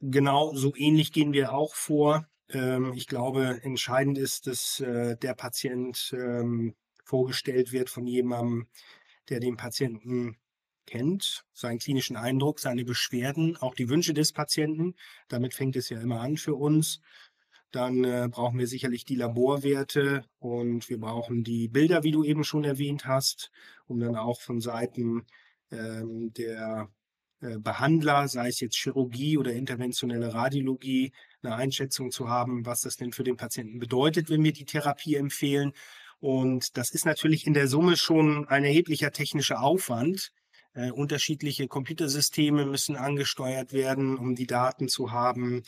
genau 0.00 0.54
so 0.54 0.74
ähnlich 0.76 1.12
gehen 1.12 1.32
wir 1.32 1.52
auch 1.52 1.74
vor. 1.74 2.28
Ähm, 2.50 2.92
ich 2.94 3.06
glaube, 3.06 3.60
entscheidend 3.62 4.18
ist, 4.18 4.46
dass 4.46 4.80
äh, 4.80 5.16
der 5.16 5.34
Patient 5.34 6.14
ähm, 6.16 6.74
vorgestellt 7.04 7.72
wird 7.72 7.90
von 7.90 8.06
jemandem, 8.06 8.68
der 9.28 9.40
den 9.40 9.56
Patienten 9.56 10.36
kennt, 10.86 11.46
seinen 11.52 11.78
klinischen 11.78 12.16
Eindruck, 12.16 12.60
seine 12.60 12.84
Beschwerden, 12.84 13.56
auch 13.56 13.74
die 13.74 13.88
Wünsche 13.88 14.12
des 14.12 14.32
Patienten. 14.32 14.94
Damit 15.28 15.54
fängt 15.54 15.76
es 15.76 15.88
ja 15.88 16.00
immer 16.00 16.20
an 16.20 16.36
für 16.36 16.54
uns. 16.54 17.00
Dann 17.74 18.04
äh, 18.04 18.28
brauchen 18.30 18.58
wir 18.58 18.68
sicherlich 18.68 19.04
die 19.04 19.16
Laborwerte 19.16 20.24
und 20.38 20.88
wir 20.88 21.00
brauchen 21.00 21.42
die 21.42 21.66
Bilder, 21.66 22.04
wie 22.04 22.12
du 22.12 22.22
eben 22.22 22.44
schon 22.44 22.62
erwähnt 22.62 23.04
hast, 23.04 23.50
um 23.86 23.98
dann 23.98 24.14
auch 24.14 24.40
von 24.40 24.60
Seiten 24.60 25.26
ähm, 25.72 26.32
der 26.34 26.88
äh, 27.40 27.58
Behandler, 27.58 28.28
sei 28.28 28.48
es 28.48 28.60
jetzt 28.60 28.76
Chirurgie 28.76 29.38
oder 29.38 29.52
interventionelle 29.52 30.32
Radiologie, 30.32 31.12
eine 31.42 31.56
Einschätzung 31.56 32.12
zu 32.12 32.28
haben, 32.28 32.64
was 32.64 32.82
das 32.82 32.96
denn 32.96 33.12
für 33.12 33.24
den 33.24 33.36
Patienten 33.36 33.80
bedeutet, 33.80 34.30
wenn 34.30 34.44
wir 34.44 34.52
die 34.52 34.66
Therapie 34.66 35.16
empfehlen. 35.16 35.72
Und 36.20 36.76
das 36.76 36.90
ist 36.90 37.04
natürlich 37.04 37.44
in 37.44 37.54
der 37.54 37.66
Summe 37.66 37.96
schon 37.96 38.46
ein 38.46 38.64
erheblicher 38.64 39.10
technischer 39.10 39.62
Aufwand. 39.62 40.32
Äh, 40.74 40.92
unterschiedliche 40.92 41.66
Computersysteme 41.66 42.66
müssen 42.66 42.94
angesteuert 42.94 43.72
werden, 43.72 44.16
um 44.16 44.36
die 44.36 44.46
Daten 44.46 44.88
zu 44.88 45.10
haben. 45.10 45.64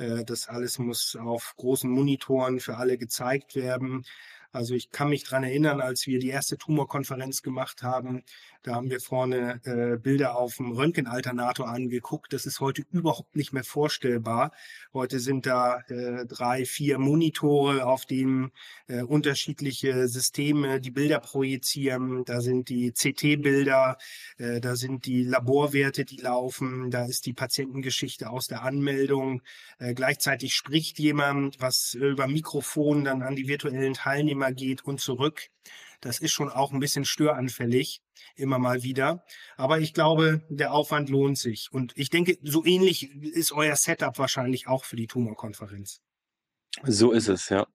Äh, 0.00 0.24
das 0.24 0.48
alles 0.48 0.78
muss 0.78 1.16
auf 1.16 1.54
großen 1.56 1.90
Monitoren 1.90 2.60
für 2.60 2.76
alle 2.76 2.98
gezeigt 2.98 3.54
werden. 3.54 4.04
Also 4.52 4.74
ich 4.74 4.90
kann 4.90 5.10
mich 5.10 5.24
dran 5.24 5.44
erinnern, 5.44 5.80
als 5.80 6.06
wir 6.06 6.18
die 6.18 6.28
erste 6.28 6.58
Tumorkonferenz 6.58 7.42
gemacht 7.42 7.82
haben, 7.82 8.24
da 8.62 8.74
haben 8.74 8.90
wir 8.90 9.00
vorne 9.00 9.60
äh, 9.64 9.96
Bilder 9.96 10.36
auf 10.36 10.56
dem 10.56 10.72
Röntgenalternator 10.72 11.66
angeguckt. 11.66 12.32
Das 12.34 12.44
ist 12.44 12.60
heute 12.60 12.82
überhaupt 12.92 13.34
nicht 13.34 13.54
mehr 13.54 13.64
vorstellbar. 13.64 14.52
Heute 14.92 15.18
sind 15.18 15.46
da 15.46 15.80
äh, 15.88 16.26
drei, 16.26 16.66
vier 16.66 16.98
Monitore, 16.98 17.86
auf 17.86 18.04
denen 18.04 18.50
äh, 18.86 19.02
unterschiedliche 19.02 20.08
Systeme 20.08 20.78
die 20.78 20.90
Bilder 20.90 21.20
projizieren. 21.20 22.24
Da 22.26 22.42
sind 22.42 22.68
die 22.68 22.92
CT-Bilder, 22.92 23.96
äh, 24.36 24.60
da 24.60 24.76
sind 24.76 25.06
die 25.06 25.22
Laborwerte, 25.22 26.04
die 26.04 26.18
laufen, 26.18 26.90
da 26.90 27.06
ist 27.06 27.24
die 27.24 27.32
Patientengeschichte 27.32 28.28
aus 28.28 28.46
der 28.46 28.62
Anmeldung. 28.62 29.40
Äh, 29.78 29.94
gleichzeitig 29.94 30.54
spricht 30.54 30.98
jemand, 30.98 31.60
was 31.60 31.94
über 31.94 32.26
Mikrofon 32.26 33.04
dann 33.04 33.22
an 33.22 33.36
die 33.36 33.48
virtuellen 33.48 33.94
Teilnehmer 33.94 34.39
geht 34.48 34.84
und 34.84 35.00
zurück. 35.00 35.50
Das 36.00 36.18
ist 36.18 36.32
schon 36.32 36.48
auch 36.48 36.72
ein 36.72 36.80
bisschen 36.80 37.04
störanfällig, 37.04 38.02
immer 38.34 38.58
mal 38.58 38.82
wieder. 38.82 39.24
Aber 39.56 39.80
ich 39.80 39.92
glaube, 39.92 40.42
der 40.48 40.72
Aufwand 40.72 41.10
lohnt 41.10 41.38
sich. 41.38 41.68
Und 41.72 41.92
ich 41.96 42.08
denke, 42.08 42.38
so 42.42 42.64
ähnlich 42.64 43.14
ist 43.22 43.52
euer 43.52 43.76
Setup 43.76 44.18
wahrscheinlich 44.18 44.66
auch 44.66 44.84
für 44.84 44.96
die 44.96 45.06
Tumorkonferenz. 45.06 46.00
So 46.84 47.12
ist 47.12 47.28
es, 47.28 47.48
ja. 47.50 47.66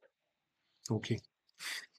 Okay. 0.90 1.22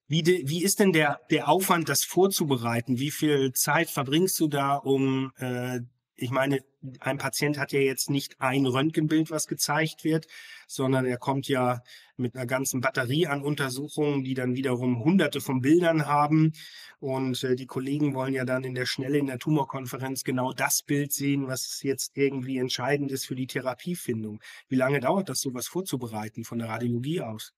Wie, 0.08 0.22
de, 0.22 0.48
wie 0.48 0.62
ist 0.62 0.78
denn 0.80 0.92
der, 0.92 1.20
der 1.30 1.48
Aufwand, 1.48 1.88
das 1.88 2.04
vorzubereiten? 2.04 2.98
Wie 2.98 3.10
viel 3.10 3.52
Zeit 3.52 3.90
verbringst 3.90 4.38
du 4.38 4.48
da, 4.48 4.76
um 4.76 5.32
äh, 5.38 5.80
ich 6.16 6.30
meine, 6.30 6.64
ein 7.00 7.18
Patient 7.18 7.58
hat 7.58 7.72
ja 7.72 7.80
jetzt 7.80 8.10
nicht 8.10 8.40
ein 8.40 8.66
Röntgenbild, 8.66 9.30
was 9.30 9.46
gezeigt 9.46 10.04
wird, 10.04 10.26
sondern 10.66 11.06
er 11.06 11.18
kommt 11.18 11.48
ja 11.48 11.82
mit 12.16 12.34
einer 12.34 12.46
ganzen 12.46 12.80
Batterie 12.80 13.26
an 13.26 13.42
Untersuchungen, 13.42 14.24
die 14.24 14.34
dann 14.34 14.54
wiederum 14.56 15.04
hunderte 15.04 15.40
von 15.40 15.60
Bildern 15.60 16.06
haben. 16.06 16.52
Und 16.98 17.42
äh, 17.44 17.56
die 17.56 17.66
Kollegen 17.66 18.14
wollen 18.14 18.34
ja 18.34 18.44
dann 18.44 18.64
in 18.64 18.74
der 18.74 18.86
Schnelle 18.86 19.18
in 19.18 19.26
der 19.26 19.38
Tumorkonferenz 19.38 20.24
genau 20.24 20.52
das 20.52 20.82
Bild 20.82 21.12
sehen, 21.12 21.46
was 21.46 21.82
jetzt 21.82 22.16
irgendwie 22.16 22.58
entscheidend 22.58 23.12
ist 23.12 23.26
für 23.26 23.36
die 23.36 23.46
Therapiefindung. 23.46 24.40
Wie 24.68 24.76
lange 24.76 25.00
dauert 25.00 25.28
das, 25.28 25.40
sowas 25.40 25.66
vorzubereiten 25.66 26.44
von 26.44 26.58
der 26.58 26.68
Radiologie 26.68 27.20
aus? 27.20 27.52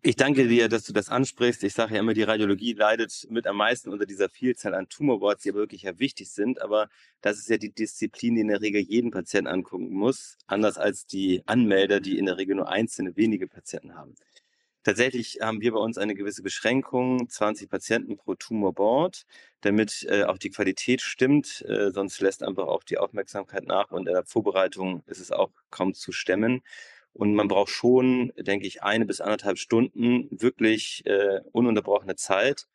Ich 0.00 0.16
danke 0.16 0.48
dir, 0.48 0.68
dass 0.68 0.84
du 0.84 0.92
das 0.92 1.10
ansprichst. 1.10 1.62
Ich 1.64 1.74
sage 1.74 1.94
ja 1.94 2.00
immer, 2.00 2.14
die 2.14 2.22
Radiologie 2.22 2.72
leidet 2.72 3.26
mit 3.30 3.46
am 3.46 3.56
meisten 3.56 3.90
unter 3.90 4.06
dieser 4.06 4.28
Vielzahl 4.28 4.74
an 4.74 4.88
Tumorboards, 4.88 5.42
die 5.42 5.50
aber 5.50 5.60
wirklich 5.60 5.82
ja 5.82 5.98
wichtig 5.98 6.30
sind. 6.30 6.62
Aber 6.62 6.88
das 7.20 7.38
ist 7.38 7.48
ja 7.48 7.58
die 7.58 7.72
Disziplin, 7.72 8.34
die 8.34 8.40
in 8.40 8.48
der 8.48 8.62
Regel 8.62 8.80
jeden 8.80 9.10
Patienten 9.10 9.48
angucken 9.48 9.90
muss, 9.90 10.38
anders 10.46 10.78
als 10.78 11.06
die 11.06 11.42
Anmelder, 11.46 12.00
die 12.00 12.18
in 12.18 12.26
der 12.26 12.38
Regel 12.38 12.56
nur 12.56 12.68
einzelne 12.68 13.16
wenige 13.16 13.46
Patienten 13.46 13.94
haben. 13.94 14.14
Tatsächlich 14.82 15.38
haben 15.40 15.60
wir 15.60 15.72
bei 15.72 15.78
uns 15.78 15.96
eine 15.98 16.16
gewisse 16.16 16.42
Beschränkung, 16.42 17.28
20 17.28 17.70
Patienten 17.70 18.16
pro 18.16 18.34
Tumorboard, 18.34 19.24
damit 19.60 20.04
äh, 20.08 20.24
auch 20.24 20.38
die 20.38 20.50
Qualität 20.50 21.02
stimmt. 21.02 21.62
Äh, 21.68 21.92
sonst 21.92 22.20
lässt 22.20 22.42
einfach 22.42 22.66
auch 22.66 22.82
die 22.82 22.98
Aufmerksamkeit 22.98 23.64
nach 23.66 23.92
und 23.92 24.08
in 24.08 24.14
der 24.14 24.24
Vorbereitung 24.24 25.04
ist 25.06 25.20
es 25.20 25.30
auch 25.30 25.52
kaum 25.70 25.94
zu 25.94 26.10
stemmen. 26.10 26.62
Und 27.12 27.34
man 27.34 27.48
braucht 27.48 27.70
schon, 27.70 28.32
denke 28.36 28.66
ich, 28.66 28.82
eine 28.82 29.04
bis 29.04 29.20
anderthalb 29.20 29.58
Stunden 29.58 30.28
wirklich 30.30 31.04
äh, 31.04 31.40
ununterbrochene 31.52 32.16
Zeit, 32.16 32.66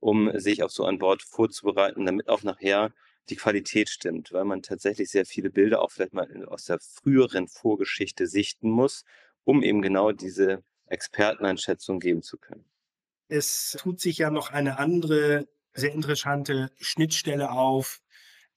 um 0.00 0.38
sich 0.38 0.62
auf 0.62 0.70
so 0.70 0.84
ein 0.84 0.98
Board 0.98 1.22
vorzubereiten, 1.22 2.04
damit 2.04 2.28
auch 2.28 2.42
nachher 2.42 2.92
die 3.28 3.36
Qualität 3.36 3.88
stimmt, 3.88 4.32
weil 4.32 4.44
man 4.44 4.62
tatsächlich 4.62 5.10
sehr 5.10 5.26
viele 5.26 5.50
Bilder 5.50 5.82
auch 5.82 5.90
vielleicht 5.90 6.12
mal 6.12 6.46
aus 6.46 6.66
der 6.66 6.78
früheren 6.78 7.48
Vorgeschichte 7.48 8.26
sichten 8.26 8.70
muss, 8.70 9.04
um 9.44 9.62
eben 9.62 9.82
genau 9.82 10.12
diese 10.12 10.62
Experteneinschätzung 10.86 11.98
geben 11.98 12.22
zu 12.22 12.38
können. 12.38 12.64
Es 13.28 13.76
tut 13.80 14.00
sich 14.00 14.18
ja 14.18 14.30
noch 14.30 14.50
eine 14.52 14.78
andere 14.78 15.48
sehr 15.74 15.92
interessante 15.92 16.70
Schnittstelle 16.78 17.50
auf, 17.50 18.00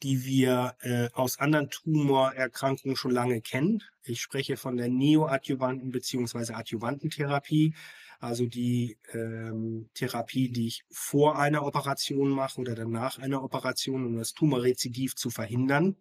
die 0.03 0.23
wir 0.25 0.75
äh, 0.81 1.09
aus 1.13 1.39
anderen 1.39 1.69
Tumorerkrankungen 1.69 2.95
schon 2.95 3.11
lange 3.11 3.41
kennen. 3.41 3.83
Ich 4.03 4.21
spreche 4.21 4.57
von 4.57 4.77
der 4.77 4.89
neoadjuvanten 4.89 5.91
bzw. 5.91 6.53
Adjuvantentherapie, 6.53 7.73
also 8.19 8.45
die 8.45 8.97
ähm, 9.13 9.89
Therapie, 9.93 10.49
die 10.49 10.67
ich 10.67 10.83
vor 10.91 11.37
einer 11.37 11.65
Operation 11.65 12.29
mache 12.29 12.59
oder 12.59 12.75
danach 12.75 13.19
einer 13.19 13.43
Operation, 13.43 14.05
um 14.05 14.17
das 14.17 14.33
Tumorrezidiv 14.33 15.15
zu 15.15 15.29
verhindern. 15.29 15.95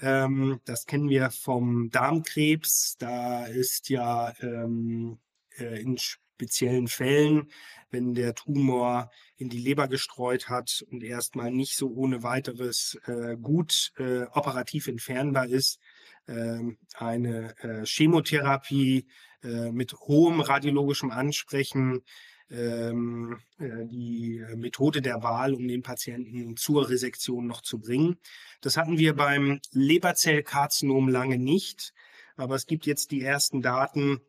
Ähm, 0.00 0.60
das 0.64 0.86
kennen 0.86 1.08
wir 1.08 1.30
vom 1.30 1.90
Darmkrebs. 1.90 2.96
Da 2.98 3.46
ist 3.46 3.90
ja 3.90 4.32
ähm, 4.40 5.18
äh, 5.58 5.80
in 5.80 5.98
speziellen 6.40 6.88
Fällen, 6.88 7.50
wenn 7.90 8.14
der 8.14 8.34
Tumor 8.34 9.10
in 9.36 9.50
die 9.50 9.58
Leber 9.58 9.88
gestreut 9.88 10.48
hat 10.48 10.84
und 10.90 11.02
erstmal 11.02 11.50
nicht 11.50 11.76
so 11.76 11.92
ohne 11.92 12.22
weiteres 12.22 12.98
äh, 13.06 13.36
gut 13.36 13.92
äh, 13.98 14.22
operativ 14.32 14.88
entfernbar 14.88 15.48
ist, 15.48 15.78
äh, 16.26 16.60
eine 16.94 17.54
äh, 17.58 17.84
Chemotherapie 17.84 19.06
äh, 19.42 19.70
mit 19.70 19.92
hohem 19.92 20.40
radiologischem 20.40 21.10
Ansprechen 21.10 22.00
ähm, 22.50 23.38
äh, 23.58 23.84
die 23.84 24.42
Methode 24.56 25.02
der 25.02 25.22
Wahl, 25.22 25.52
um 25.52 25.68
den 25.68 25.82
Patienten 25.82 26.56
zur 26.56 26.88
Resektion 26.88 27.46
noch 27.46 27.60
zu 27.60 27.78
bringen. 27.80 28.16
Das 28.62 28.78
hatten 28.78 28.96
wir 28.96 29.14
beim 29.14 29.60
Leberzellkarzinom 29.72 31.08
lange 31.08 31.38
nicht, 31.38 31.92
aber 32.36 32.54
es 32.54 32.66
gibt 32.66 32.86
jetzt 32.86 33.10
die 33.10 33.20
ersten 33.20 33.60
Daten, 33.60 34.20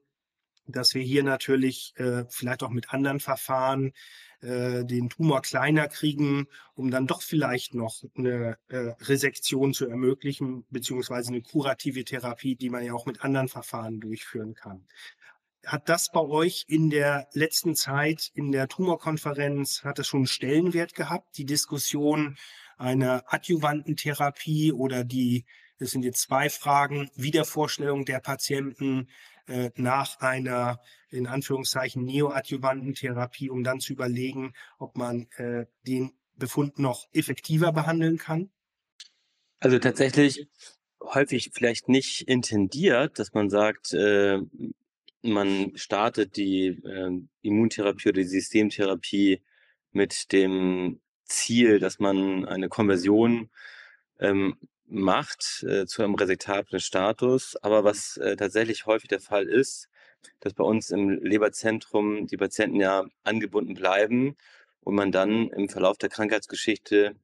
dass 0.71 0.93
wir 0.93 1.01
hier 1.01 1.23
natürlich 1.23 1.93
äh, 1.97 2.25
vielleicht 2.29 2.63
auch 2.63 2.69
mit 2.69 2.93
anderen 2.93 3.19
Verfahren 3.19 3.93
äh, 4.41 4.83
den 4.85 5.09
Tumor 5.09 5.41
kleiner 5.41 5.87
kriegen, 5.87 6.47
um 6.73 6.89
dann 6.89 7.05
doch 7.05 7.21
vielleicht 7.21 7.75
noch 7.75 8.03
eine 8.15 8.57
äh, 8.69 8.93
Resektion 9.01 9.73
zu 9.73 9.87
ermöglichen, 9.87 10.65
beziehungsweise 10.71 11.29
eine 11.29 11.41
kurative 11.41 12.03
Therapie, 12.03 12.55
die 12.55 12.69
man 12.69 12.83
ja 12.83 12.93
auch 12.93 13.05
mit 13.05 13.23
anderen 13.23 13.49
Verfahren 13.49 13.99
durchführen 13.99 14.55
kann. 14.55 14.87
Hat 15.63 15.89
das 15.89 16.11
bei 16.11 16.21
euch 16.21 16.65
in 16.67 16.89
der 16.89 17.27
letzten 17.33 17.75
Zeit 17.75 18.31
in 18.33 18.51
der 18.51 18.67
Tumorkonferenz, 18.67 19.83
hat 19.83 19.99
das 19.99 20.07
schon 20.07 20.21
einen 20.21 20.27
Stellenwert 20.27 20.95
gehabt, 20.95 21.37
die 21.37 21.45
Diskussion 21.45 22.35
einer 22.77 23.23
adjuvanten 23.27 23.95
Therapie 23.95 24.71
oder 24.71 25.03
die, 25.03 25.45
das 25.77 25.91
sind 25.91 26.03
jetzt 26.03 26.21
zwei 26.21 26.49
Fragen, 26.49 27.11
Wiedervorstellung 27.15 28.05
der 28.05 28.19
Patienten 28.21 29.07
äh, 29.47 29.71
nach 29.75 30.19
einer 30.19 30.79
in 31.09 31.27
Anführungszeichen 31.27 32.03
neoadjuvanten 32.03 32.93
Therapie, 32.93 33.49
um 33.49 33.63
dann 33.63 33.79
zu 33.79 33.93
überlegen, 33.93 34.53
ob 34.77 34.97
man 34.97 35.27
äh, 35.37 35.65
den 35.87 36.11
Befund 36.35 36.79
noch 36.79 37.07
effektiver 37.13 37.71
behandeln 37.71 38.17
kann? 38.17 38.49
Also 39.59 39.77
tatsächlich 39.79 40.47
häufig 41.01 41.51
vielleicht 41.53 41.89
nicht 41.89 42.21
intendiert, 42.27 43.19
dass 43.19 43.33
man 43.33 43.49
sagt, 43.49 43.93
äh, 43.93 44.39
man 45.21 45.71
startet 45.75 46.35
die 46.37 46.67
äh, 46.67 47.11
Immuntherapie 47.41 48.09
oder 48.09 48.21
die 48.21 48.27
Systemtherapie 48.27 49.41
mit 49.91 50.31
dem 50.31 50.99
Ziel, 51.25 51.79
dass 51.79 51.99
man 51.99 52.45
eine 52.45 52.69
Konversion 52.69 53.49
ähm, 54.19 54.57
macht 54.91 55.63
äh, 55.63 55.85
zu 55.85 56.03
einem 56.03 56.15
resektablen 56.15 56.79
Status. 56.79 57.55
Aber 57.61 57.83
was 57.83 58.17
äh, 58.17 58.35
tatsächlich 58.35 58.85
häufig 58.85 59.09
der 59.09 59.21
Fall 59.21 59.47
ist, 59.47 59.89
dass 60.39 60.53
bei 60.53 60.63
uns 60.63 60.91
im 60.91 61.09
Leberzentrum 61.23 62.27
die 62.27 62.37
Patienten 62.37 62.79
ja 62.79 63.05
angebunden 63.23 63.73
bleiben 63.73 64.35
und 64.81 64.95
man 64.95 65.11
dann 65.11 65.49
im 65.49 65.69
Verlauf 65.69 65.97
der 65.97 66.09
Krankheitsgeschichte 66.09 67.15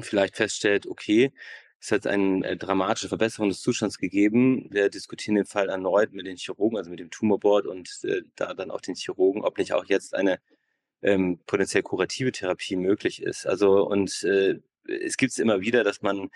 vielleicht 0.00 0.36
feststellt, 0.36 0.86
okay, 0.86 1.32
es 1.80 1.92
hat 1.92 2.06
eine 2.06 2.46
äh, 2.46 2.56
dramatische 2.56 3.08
Verbesserung 3.08 3.50
des 3.50 3.60
Zustands 3.60 3.98
gegeben. 3.98 4.68
Wir 4.70 4.88
diskutieren 4.88 5.36
den 5.36 5.44
Fall 5.44 5.68
erneut 5.68 6.12
mit 6.12 6.26
den 6.26 6.36
Chirurgen, 6.36 6.78
also 6.78 6.90
mit 6.90 6.98
dem 7.00 7.10
Tumorboard 7.10 7.66
und 7.66 8.00
äh, 8.04 8.22
da 8.36 8.54
dann 8.54 8.70
auch 8.70 8.80
den 8.80 8.94
Chirurgen, 8.94 9.42
ob 9.42 9.58
nicht 9.58 9.72
auch 9.74 9.84
jetzt 9.86 10.14
eine 10.14 10.40
ähm, 11.02 11.40
potenziell 11.46 11.82
kurative 11.82 12.32
Therapie 12.32 12.76
möglich 12.76 13.22
ist. 13.22 13.46
Also 13.46 13.86
und 13.86 14.22
äh, 14.24 14.60
es 14.86 15.16
gibt 15.16 15.32
es 15.32 15.38
immer 15.38 15.60
wieder, 15.60 15.84
dass 15.84 16.02
man 16.02 16.30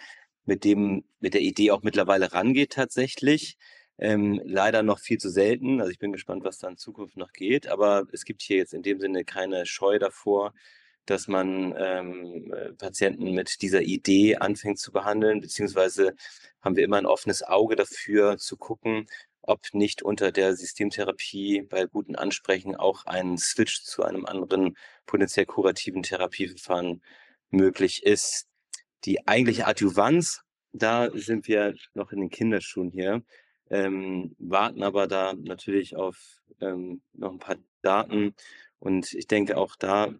mit 0.48 0.64
dem, 0.64 1.04
mit 1.20 1.34
der 1.34 1.42
Idee 1.42 1.70
auch 1.70 1.82
mittlerweile 1.82 2.32
rangeht 2.32 2.72
tatsächlich. 2.72 3.58
Ähm, 3.98 4.40
leider 4.44 4.82
noch 4.82 4.98
viel 4.98 5.18
zu 5.18 5.28
selten. 5.28 5.80
Also 5.80 5.90
ich 5.92 5.98
bin 5.98 6.12
gespannt, 6.12 6.42
was 6.44 6.58
da 6.58 6.68
in 6.68 6.78
Zukunft 6.78 7.16
noch 7.16 7.32
geht. 7.32 7.68
Aber 7.68 8.06
es 8.12 8.24
gibt 8.24 8.42
hier 8.42 8.56
jetzt 8.56 8.72
in 8.72 8.82
dem 8.82 8.98
Sinne 8.98 9.24
keine 9.24 9.66
Scheu 9.66 9.98
davor, 9.98 10.54
dass 11.04 11.28
man 11.28 11.74
ähm, 11.78 12.52
äh, 12.52 12.72
Patienten 12.72 13.32
mit 13.34 13.60
dieser 13.60 13.82
Idee 13.82 14.36
anfängt 14.36 14.78
zu 14.78 14.90
behandeln, 14.92 15.40
beziehungsweise 15.40 16.14
haben 16.62 16.76
wir 16.76 16.84
immer 16.84 16.96
ein 16.98 17.06
offenes 17.06 17.42
Auge 17.42 17.76
dafür 17.76 18.38
zu 18.38 18.56
gucken, 18.56 19.06
ob 19.42 19.60
nicht 19.72 20.02
unter 20.02 20.32
der 20.32 20.54
Systemtherapie 20.56 21.62
bei 21.62 21.84
guten 21.86 22.16
Ansprechen 22.16 22.74
auch 22.76 23.04
ein 23.06 23.36
Switch 23.38 23.82
zu 23.82 24.02
einem 24.02 24.24
anderen 24.26 24.76
potenziell 25.06 25.46
kurativen 25.46 26.02
Therapieverfahren 26.02 27.02
möglich 27.50 28.02
ist. 28.04 28.48
Die 29.04 29.26
eigentliche 29.26 29.66
Adjuvanz, 29.66 30.42
da 30.72 31.10
sind 31.14 31.48
wir 31.48 31.74
noch 31.94 32.12
in 32.12 32.20
den 32.20 32.30
Kinderschuhen 32.30 32.90
hier, 32.90 33.22
ähm, 33.70 34.34
warten 34.38 34.82
aber 34.82 35.06
da 35.06 35.34
natürlich 35.34 35.96
auf 35.96 36.42
ähm, 36.60 37.02
noch 37.12 37.32
ein 37.32 37.38
paar 37.38 37.56
Daten. 37.82 38.34
Und 38.78 39.12
ich 39.14 39.26
denke 39.26 39.56
auch 39.56 39.76
da 39.76 40.14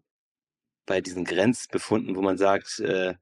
bei 0.87 1.01
diesen 1.01 1.25
Grenzbefunden, 1.25 2.17
wo 2.17 2.23
man 2.23 2.39
sagt, 2.39 2.81
äh, 2.81 3.15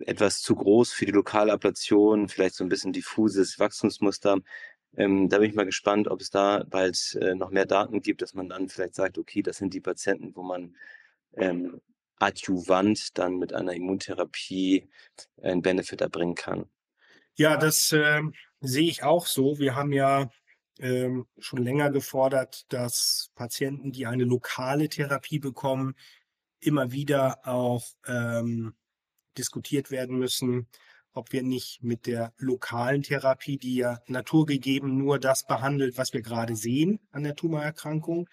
etwas 0.00 0.40
zu 0.40 0.54
groß 0.54 0.92
für 0.92 1.06
die 1.06 1.12
lokale 1.12 1.52
Ablation, 1.52 2.28
vielleicht 2.28 2.54
so 2.54 2.64
ein 2.64 2.68
bisschen 2.68 2.92
diffuses 2.92 3.58
Wachstumsmuster. 3.58 4.38
Ähm, 4.96 5.28
da 5.28 5.38
bin 5.38 5.50
ich 5.50 5.56
mal 5.56 5.64
gespannt, 5.66 6.08
ob 6.08 6.20
es 6.20 6.30
da 6.30 6.64
bald 6.68 7.18
äh, 7.20 7.34
noch 7.34 7.50
mehr 7.50 7.66
Daten 7.66 8.00
gibt, 8.02 8.22
dass 8.22 8.34
man 8.34 8.48
dann 8.48 8.68
vielleicht 8.68 8.94
sagt, 8.94 9.18
okay, 9.18 9.42
das 9.42 9.58
sind 9.58 9.72
die 9.74 9.80
Patienten, 9.80 10.34
wo 10.34 10.42
man 10.42 10.76
ähm, 11.36 11.80
adjuvant 12.20 13.18
dann 13.18 13.38
mit 13.38 13.52
einer 13.52 13.72
Immuntherapie 13.72 14.88
einen 15.42 15.62
Benefit 15.62 16.00
erbringen 16.00 16.34
kann. 16.34 16.66
Ja, 17.36 17.56
das 17.56 17.92
äh, 17.92 18.22
sehe 18.60 18.88
ich 18.88 19.02
auch 19.02 19.26
so. 19.26 19.58
Wir 19.58 19.74
haben 19.74 19.92
ja 19.92 20.30
ähm, 20.78 21.26
schon 21.38 21.62
länger 21.62 21.90
gefordert, 21.90 22.66
dass 22.72 23.30
Patienten, 23.34 23.92
die 23.92 24.06
eine 24.06 24.24
lokale 24.24 24.88
Therapie 24.88 25.38
bekommen, 25.38 25.94
immer 26.60 26.92
wieder 26.92 27.46
auch 27.46 27.84
ähm, 28.06 28.74
diskutiert 29.36 29.90
werden 29.90 30.18
müssen, 30.18 30.68
ob 31.12 31.32
wir 31.32 31.42
nicht 31.42 31.82
mit 31.82 32.06
der 32.06 32.32
lokalen 32.38 33.02
Therapie, 33.02 33.56
die 33.56 33.76
ja 33.76 34.00
naturgegeben 34.06 34.96
nur 34.96 35.18
das 35.18 35.46
behandelt, 35.46 35.98
was 35.98 36.12
wir 36.12 36.22
gerade 36.22 36.56
sehen 36.56 37.00
an 37.12 37.24
der 37.24 37.36
Tumorerkrankung. 37.36 38.28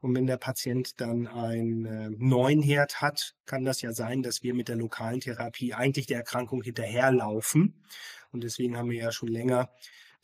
Und 0.00 0.14
wenn 0.14 0.26
der 0.26 0.36
Patient 0.36 1.00
dann 1.00 1.26
einen 1.26 1.86
äh, 1.86 2.10
neuen 2.10 2.62
Herd 2.62 3.00
hat, 3.00 3.34
kann 3.46 3.64
das 3.64 3.82
ja 3.82 3.92
sein, 3.92 4.22
dass 4.22 4.42
wir 4.42 4.54
mit 4.54 4.68
der 4.68 4.76
lokalen 4.76 5.20
Therapie 5.20 5.74
eigentlich 5.74 6.06
der 6.06 6.18
Erkrankung 6.18 6.62
hinterherlaufen. 6.62 7.82
Und 8.30 8.44
deswegen 8.44 8.76
haben 8.76 8.90
wir 8.90 8.98
ja 8.98 9.12
schon 9.12 9.28
länger 9.28 9.70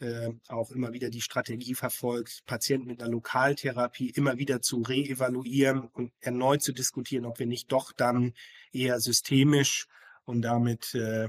äh, 0.00 0.30
auch 0.48 0.70
immer 0.70 0.92
wieder 0.92 1.10
die 1.10 1.20
Strategie 1.20 1.74
verfolgt, 1.74 2.42
Patienten 2.46 2.88
mit 2.88 3.02
einer 3.02 3.10
Lokaltherapie 3.10 4.10
immer 4.10 4.38
wieder 4.38 4.62
zu 4.62 4.80
reevaluieren 4.82 5.88
und 5.92 6.12
erneut 6.20 6.62
zu 6.62 6.72
diskutieren, 6.72 7.26
ob 7.26 7.38
wir 7.38 7.46
nicht 7.46 7.70
doch 7.70 7.92
dann 7.92 8.32
eher 8.72 9.00
systemisch 9.00 9.86
und 10.24 10.42
damit 10.42 10.94
äh, 10.94 11.28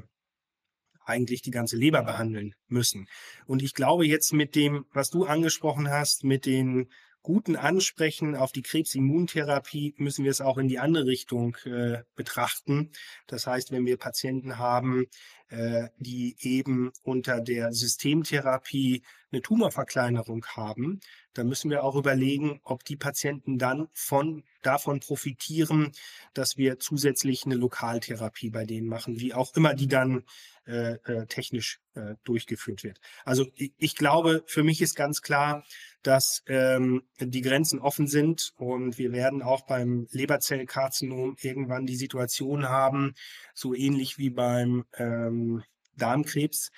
eigentlich 1.05 1.41
die 1.41 1.51
ganze 1.51 1.77
Leber 1.77 2.03
behandeln 2.03 2.55
müssen. 2.67 3.07
Und 3.45 3.61
ich 3.61 3.73
glaube 3.73 4.05
jetzt 4.05 4.33
mit 4.33 4.55
dem, 4.55 4.85
was 4.93 5.09
du 5.09 5.25
angesprochen 5.25 5.89
hast, 5.89 6.23
mit 6.23 6.45
den 6.45 6.89
guten 7.23 7.55
Ansprechen 7.55 8.35
auf 8.35 8.51
die 8.51 8.63
Krebsimmuntherapie 8.63 9.93
müssen 9.97 10.23
wir 10.23 10.31
es 10.31 10.41
auch 10.41 10.57
in 10.57 10.67
die 10.67 10.79
andere 10.79 11.05
Richtung 11.05 11.55
äh, 11.65 11.99
betrachten. 12.15 12.91
Das 13.27 13.45
heißt, 13.47 13.71
wenn 13.71 13.85
wir 13.85 13.97
Patienten 13.97 14.57
haben, 14.57 15.05
äh, 15.49 15.89
die 15.97 16.35
eben 16.39 16.91
unter 17.03 17.39
der 17.41 17.73
Systemtherapie 17.73 19.03
eine 19.31 19.41
Tumorverkleinerung 19.41 20.45
haben, 20.47 20.99
dann 21.33 21.47
müssen 21.47 21.69
wir 21.69 21.83
auch 21.83 21.95
überlegen, 21.95 22.59
ob 22.63 22.83
die 22.83 22.97
Patienten 22.97 23.57
dann 23.57 23.87
von, 23.93 24.43
davon 24.61 24.99
profitieren, 24.99 25.91
dass 26.33 26.57
wir 26.57 26.79
zusätzlich 26.79 27.45
eine 27.45 27.55
Lokaltherapie 27.55 28.49
bei 28.49 28.65
denen 28.65 28.87
machen, 28.87 29.19
wie 29.19 29.33
auch 29.33 29.55
immer 29.55 29.73
die 29.73 29.87
dann 29.87 30.23
äh, 30.67 30.93
äh, 31.05 31.25
technisch 31.25 31.79
äh, 31.95 32.15
durchgeführt 32.23 32.83
wird. 32.83 32.99
Also 33.25 33.47
ich, 33.55 33.73
ich, 33.77 33.95
glaube, 33.95 34.43
für 34.45 34.63
mich 34.63 34.81
ist 34.81 34.95
ganz 34.95 35.21
klar, 35.21 35.65
dass 36.03 36.43
ähm, 36.47 37.01
die 37.19 37.41
Grenzen 37.41 37.79
offen 37.79 38.07
sind 38.07 38.53
und 38.57 38.97
wir 38.97 39.11
werden 39.11 39.41
auch 39.41 39.65
beim 39.65 40.07
Leberzellkarzinom 40.11 41.35
irgendwann 41.41 41.87
die 41.87 41.95
Situation 41.95 42.69
haben, 42.69 43.15
so 43.55 43.73
ähnlich 43.73 44.19
wie 44.19 44.29
beim 44.29 44.85
ähm, 44.97 45.63
Darmkrebs, 45.97 46.71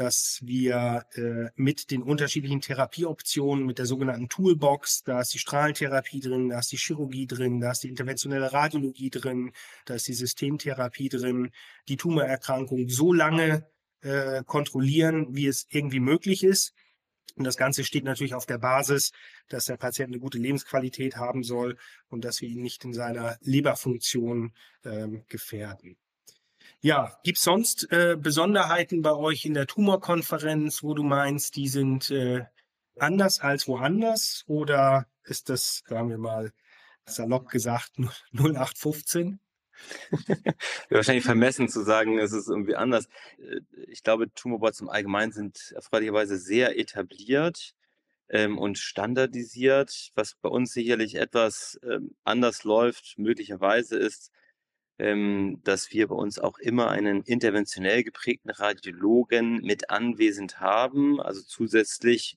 dass 0.00 0.40
wir 0.42 1.04
äh, 1.12 1.50
mit 1.56 1.90
den 1.90 2.02
unterschiedlichen 2.02 2.62
Therapieoptionen, 2.62 3.66
mit 3.66 3.76
der 3.76 3.84
sogenannten 3.84 4.30
Toolbox, 4.30 5.02
da 5.02 5.20
ist 5.20 5.34
die 5.34 5.38
Strahlentherapie 5.38 6.20
drin, 6.20 6.48
da 6.48 6.60
ist 6.60 6.72
die 6.72 6.78
Chirurgie 6.78 7.26
drin, 7.26 7.60
da 7.60 7.72
ist 7.72 7.82
die 7.82 7.90
interventionelle 7.90 8.50
Radiologie 8.50 9.10
drin, 9.10 9.52
da 9.84 9.92
ist 9.92 10.08
die 10.08 10.14
Systemtherapie 10.14 11.10
drin, 11.10 11.50
die 11.88 11.98
Tumorerkrankung 11.98 12.88
so 12.88 13.12
lange 13.12 13.68
äh, 14.00 14.42
kontrollieren, 14.44 15.36
wie 15.36 15.46
es 15.46 15.66
irgendwie 15.68 16.00
möglich 16.00 16.44
ist. 16.44 16.72
Und 17.36 17.44
das 17.44 17.58
Ganze 17.58 17.84
steht 17.84 18.04
natürlich 18.04 18.32
auf 18.32 18.46
der 18.46 18.58
Basis, 18.58 19.12
dass 19.48 19.66
der 19.66 19.76
Patient 19.76 20.08
eine 20.08 20.18
gute 20.18 20.38
Lebensqualität 20.38 21.16
haben 21.16 21.42
soll 21.42 21.76
und 22.08 22.24
dass 22.24 22.40
wir 22.40 22.48
ihn 22.48 22.62
nicht 22.62 22.86
in 22.86 22.94
seiner 22.94 23.36
Leberfunktion 23.42 24.54
ähm, 24.82 25.24
gefährden. 25.28 25.98
Ja, 26.80 27.18
gibt's 27.24 27.42
sonst 27.42 27.90
äh, 27.92 28.16
Besonderheiten 28.18 29.02
bei 29.02 29.12
euch 29.12 29.44
in 29.44 29.54
der 29.54 29.66
Tumorkonferenz, 29.66 30.82
wo 30.82 30.94
du 30.94 31.02
meinst, 31.02 31.56
die 31.56 31.68
sind 31.68 32.10
äh, 32.10 32.44
anders 32.98 33.40
als 33.40 33.68
woanders? 33.68 34.44
Oder 34.46 35.06
ist 35.24 35.48
das, 35.48 35.82
sagen 35.86 36.08
wir 36.08 36.18
mal, 36.18 36.52
salopp 37.04 37.48
gesagt, 37.48 37.92
0815? 38.32 39.40
Wäre 40.26 40.54
wahrscheinlich 40.90 41.24
vermessen 41.24 41.68
zu 41.68 41.82
sagen, 41.82 42.18
es 42.18 42.32
ist 42.32 42.48
irgendwie 42.48 42.76
anders. 42.76 43.08
Äh, 43.38 43.60
ich 43.88 44.02
glaube, 44.02 44.32
Tumorboards 44.34 44.80
im 44.80 44.88
Allgemeinen 44.88 45.32
sind 45.32 45.72
erfreulicherweise 45.74 46.38
sehr 46.38 46.78
etabliert 46.78 47.74
ähm, 48.28 48.58
und 48.58 48.78
standardisiert. 48.78 50.10
Was 50.14 50.34
bei 50.40 50.48
uns 50.48 50.72
sicherlich 50.72 51.16
etwas 51.16 51.78
ähm, 51.82 52.14
anders 52.24 52.64
läuft, 52.64 53.18
möglicherweise 53.18 53.96
ist, 53.96 54.30
ähm, 55.00 55.60
dass 55.64 55.92
wir 55.92 56.08
bei 56.08 56.14
uns 56.14 56.38
auch 56.38 56.58
immer 56.58 56.90
einen 56.90 57.22
interventionell 57.22 58.04
geprägten 58.04 58.50
Radiologen 58.50 59.62
mit 59.62 59.88
anwesend 59.88 60.60
haben, 60.60 61.20
also 61.20 61.40
zusätzlich 61.42 62.36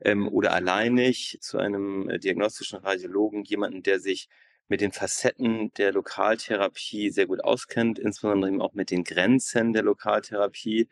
ähm, 0.00 0.28
oder 0.28 0.52
alleinig 0.52 1.38
zu 1.40 1.58
einem 1.58 2.10
äh, 2.10 2.18
diagnostischen 2.18 2.80
Radiologen 2.80 3.44
jemanden, 3.44 3.84
der 3.84 4.00
sich 4.00 4.28
mit 4.68 4.80
den 4.80 4.92
Facetten 4.92 5.72
der 5.74 5.92
Lokaltherapie 5.92 7.10
sehr 7.10 7.26
gut 7.26 7.44
auskennt, 7.44 7.98
insbesondere 8.00 8.50
eben 8.50 8.62
auch 8.62 8.74
mit 8.74 8.90
den 8.90 9.04
Grenzen 9.04 9.72
der 9.72 9.84
Lokaltherapie. 9.84 10.88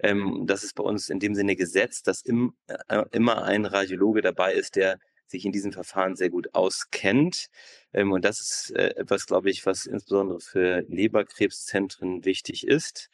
Ähm, 0.00 0.44
das 0.46 0.62
ist 0.62 0.74
bei 0.74 0.84
uns 0.84 1.08
in 1.08 1.20
dem 1.20 1.34
Sinne 1.34 1.56
gesetzt, 1.56 2.06
dass 2.06 2.20
im, 2.20 2.54
äh, 2.66 3.04
immer 3.12 3.44
ein 3.44 3.64
Radiologe 3.64 4.20
dabei 4.20 4.52
ist, 4.54 4.76
der 4.76 4.98
sich 5.30 5.44
in 5.44 5.52
diesem 5.52 5.72
Verfahren 5.72 6.16
sehr 6.16 6.30
gut 6.30 6.54
auskennt. 6.54 7.48
Ähm, 7.92 8.12
und 8.12 8.24
das 8.24 8.40
ist 8.40 8.70
äh, 8.76 8.94
etwas, 8.96 9.26
glaube 9.26 9.50
ich, 9.50 9.64
was 9.66 9.86
insbesondere 9.86 10.40
für 10.40 10.84
Leberkrebszentren 10.88 12.24
wichtig 12.24 12.66
ist, 12.66 13.10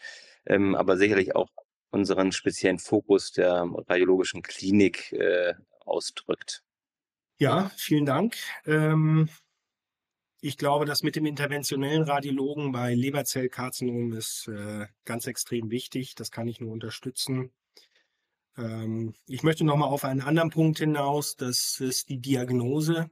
ähm, 0.46 0.74
aber 0.74 0.96
sicherlich 0.96 1.36
auch 1.36 1.48
unseren 1.90 2.32
speziellen 2.32 2.78
Fokus 2.78 3.32
der 3.32 3.66
radiologischen 3.88 4.42
Klinik 4.42 5.12
äh, 5.12 5.54
ausdrückt. 5.84 6.62
Ja, 7.38 7.70
vielen 7.76 8.06
Dank. 8.06 8.36
Ähm, 8.64 9.28
ich 10.40 10.58
glaube, 10.58 10.84
das 10.84 11.02
mit 11.02 11.16
dem 11.16 11.26
interventionellen 11.26 12.02
Radiologen 12.02 12.72
bei 12.72 12.94
Leberzellkarzinom 12.94 14.12
ist 14.12 14.48
äh, 14.48 14.86
ganz 15.04 15.26
extrem 15.26 15.70
wichtig. 15.70 16.14
Das 16.14 16.30
kann 16.30 16.48
ich 16.48 16.60
nur 16.60 16.72
unterstützen. 16.72 17.52
Ähm, 18.56 19.14
ich 19.26 19.42
möchte 19.42 19.64
nochmal 19.64 19.88
auf 19.88 20.04
einen 20.04 20.22
anderen 20.22 20.50
Punkt 20.50 20.78
hinaus, 20.78 21.36
das 21.36 21.80
ist 21.80 22.08
die 22.08 22.18
Diagnose. 22.18 23.10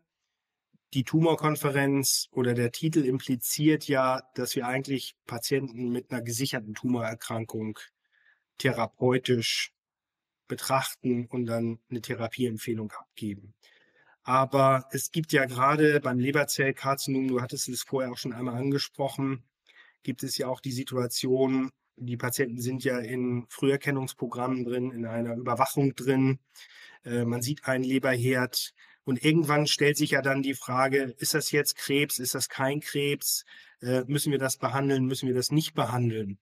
Die 0.94 1.04
Tumorkonferenz 1.04 2.28
oder 2.30 2.54
der 2.54 2.70
Titel 2.70 3.04
impliziert 3.04 3.88
ja, 3.88 4.22
dass 4.34 4.54
wir 4.54 4.66
eigentlich 4.66 5.16
Patienten 5.26 5.90
mit 5.90 6.10
einer 6.12 6.22
gesicherten 6.22 6.74
Tumorerkrankung 6.74 7.78
therapeutisch 8.58 9.72
betrachten 10.46 11.26
und 11.26 11.46
dann 11.46 11.80
eine 11.90 12.00
Therapieempfehlung 12.00 12.92
abgeben. 12.92 13.54
Aber 14.22 14.86
es 14.92 15.10
gibt 15.10 15.32
ja 15.32 15.46
gerade 15.46 16.00
beim 16.00 16.18
Leberzellkarzinom, 16.18 17.28
du 17.28 17.42
hattest 17.42 17.68
es 17.68 17.82
vorher 17.82 18.12
auch 18.12 18.16
schon 18.16 18.32
einmal 18.32 18.56
angesprochen, 18.56 19.44
gibt 20.02 20.22
es 20.22 20.38
ja 20.38 20.46
auch 20.46 20.60
die 20.60 20.72
Situation, 20.72 21.72
die 21.96 22.16
Patienten 22.16 22.60
sind 22.60 22.84
ja 22.84 22.98
in 22.98 23.46
Früherkennungsprogrammen 23.48 24.64
drin, 24.64 24.90
in 24.90 25.06
einer 25.06 25.34
Überwachung 25.36 25.94
drin. 25.94 26.38
Äh, 27.04 27.24
man 27.24 27.42
sieht 27.42 27.66
einen 27.66 27.84
Leberherd. 27.84 28.74
Und 29.04 29.22
irgendwann 29.22 29.66
stellt 29.66 29.98
sich 29.98 30.12
ja 30.12 30.22
dann 30.22 30.42
die 30.42 30.54
Frage, 30.54 31.14
ist 31.18 31.34
das 31.34 31.50
jetzt 31.50 31.76
Krebs, 31.76 32.18
ist 32.18 32.34
das 32.34 32.48
kein 32.48 32.80
Krebs? 32.80 33.44
Äh, 33.82 34.04
müssen 34.06 34.32
wir 34.32 34.38
das 34.38 34.56
behandeln, 34.56 35.04
müssen 35.04 35.26
wir 35.26 35.34
das 35.34 35.50
nicht 35.50 35.74
behandeln? 35.74 36.38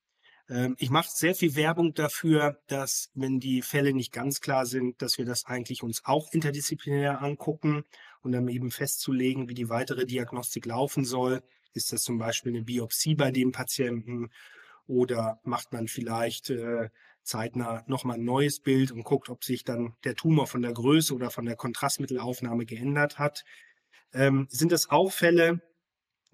Ähm, 0.49 0.77
ich 0.79 0.91
mache 0.91 1.09
sehr 1.11 1.35
viel 1.35 1.57
Werbung 1.57 1.95
dafür, 1.95 2.61
dass, 2.69 3.11
wenn 3.15 3.41
die 3.41 3.63
Fälle 3.63 3.93
nicht 3.93 4.13
ganz 4.13 4.41
klar 4.41 4.67
sind, 4.67 5.03
dass 5.03 5.19
wir 5.19 5.25
das 5.25 5.47
eigentlich 5.47 5.83
uns 5.83 6.05
auch 6.05 6.33
interdisziplinär 6.33 7.23
angucken 7.23 7.85
und 8.23 8.33
dann 8.33 8.49
eben 8.49 8.71
festzulegen, 8.71 9.49
wie 9.49 9.55
die 9.55 9.69
weitere 9.69 10.07
Diagnostik 10.07 10.67
laufen 10.67 11.05
soll. 11.05 11.43
Ist 11.75 11.93
das 11.93 12.03
zum 12.03 12.19
Beispiel 12.19 12.53
eine 12.53 12.63
Biopsie 12.63 13.15
bei 13.15 13.31
dem 13.31 13.51
Patienten 13.51 14.31
oder 14.87 15.41
macht 15.45 15.73
man 15.73 15.89
vielleicht 15.89 16.51
äh, 16.51 16.89
zeitnah 17.23 17.85
nochmal 17.87 18.19
ein 18.19 18.25
neues 18.25 18.61
Bild 18.61 18.91
und 18.91 19.05
guckt, 19.05 19.29
ob 19.29 19.45
sich 19.45 19.65
dann 19.65 19.95
der 20.05 20.15
Tumor 20.15 20.47
von 20.47 20.63
der 20.63 20.73
Größe 20.73 21.15
oder 21.15 21.31
von 21.31 21.45
der 21.45 21.57
Kontrastmittelaufnahme 21.57 22.67
geändert 22.67 23.19
hat. 23.19 23.45
Ähm, 24.13 24.47
sind 24.51 24.73
das 24.73 24.91
auch 24.91 25.13
Fälle, 25.13 25.61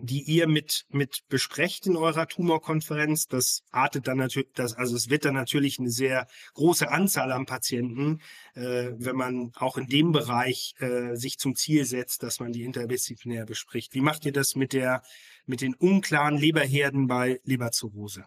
die 0.00 0.22
ihr 0.22 0.46
mit, 0.46 0.86
mit 0.90 1.24
besprecht 1.28 1.86
in 1.86 1.96
eurer 1.96 2.28
Tumorkonferenz. 2.28 3.26
Das 3.26 3.64
artet 3.72 4.06
dann 4.06 4.18
natürlich, 4.18 4.50
das, 4.54 4.74
also 4.74 4.94
es 4.94 5.10
wird 5.10 5.24
dann 5.24 5.34
natürlich 5.34 5.78
eine 5.80 5.90
sehr 5.90 6.28
große 6.54 6.88
Anzahl 6.88 7.32
an 7.32 7.46
Patienten, 7.46 8.20
äh, 8.54 8.92
wenn 8.96 9.16
man 9.16 9.50
auch 9.56 9.76
in 9.76 9.88
dem 9.88 10.12
Bereich 10.12 10.74
äh, 10.78 11.16
sich 11.16 11.38
zum 11.38 11.56
Ziel 11.56 11.84
setzt, 11.84 12.22
dass 12.22 12.38
man 12.38 12.52
die 12.52 12.62
interdisziplinär 12.62 13.44
bespricht. 13.44 13.94
Wie 13.94 14.00
macht 14.00 14.24
ihr 14.24 14.32
das 14.32 14.54
mit 14.54 14.72
der, 14.72 15.02
mit 15.46 15.60
den 15.60 15.74
unklaren 15.74 16.36
Leberherden 16.36 17.08
bei 17.08 17.40
Leberzirrhose? 17.42 18.24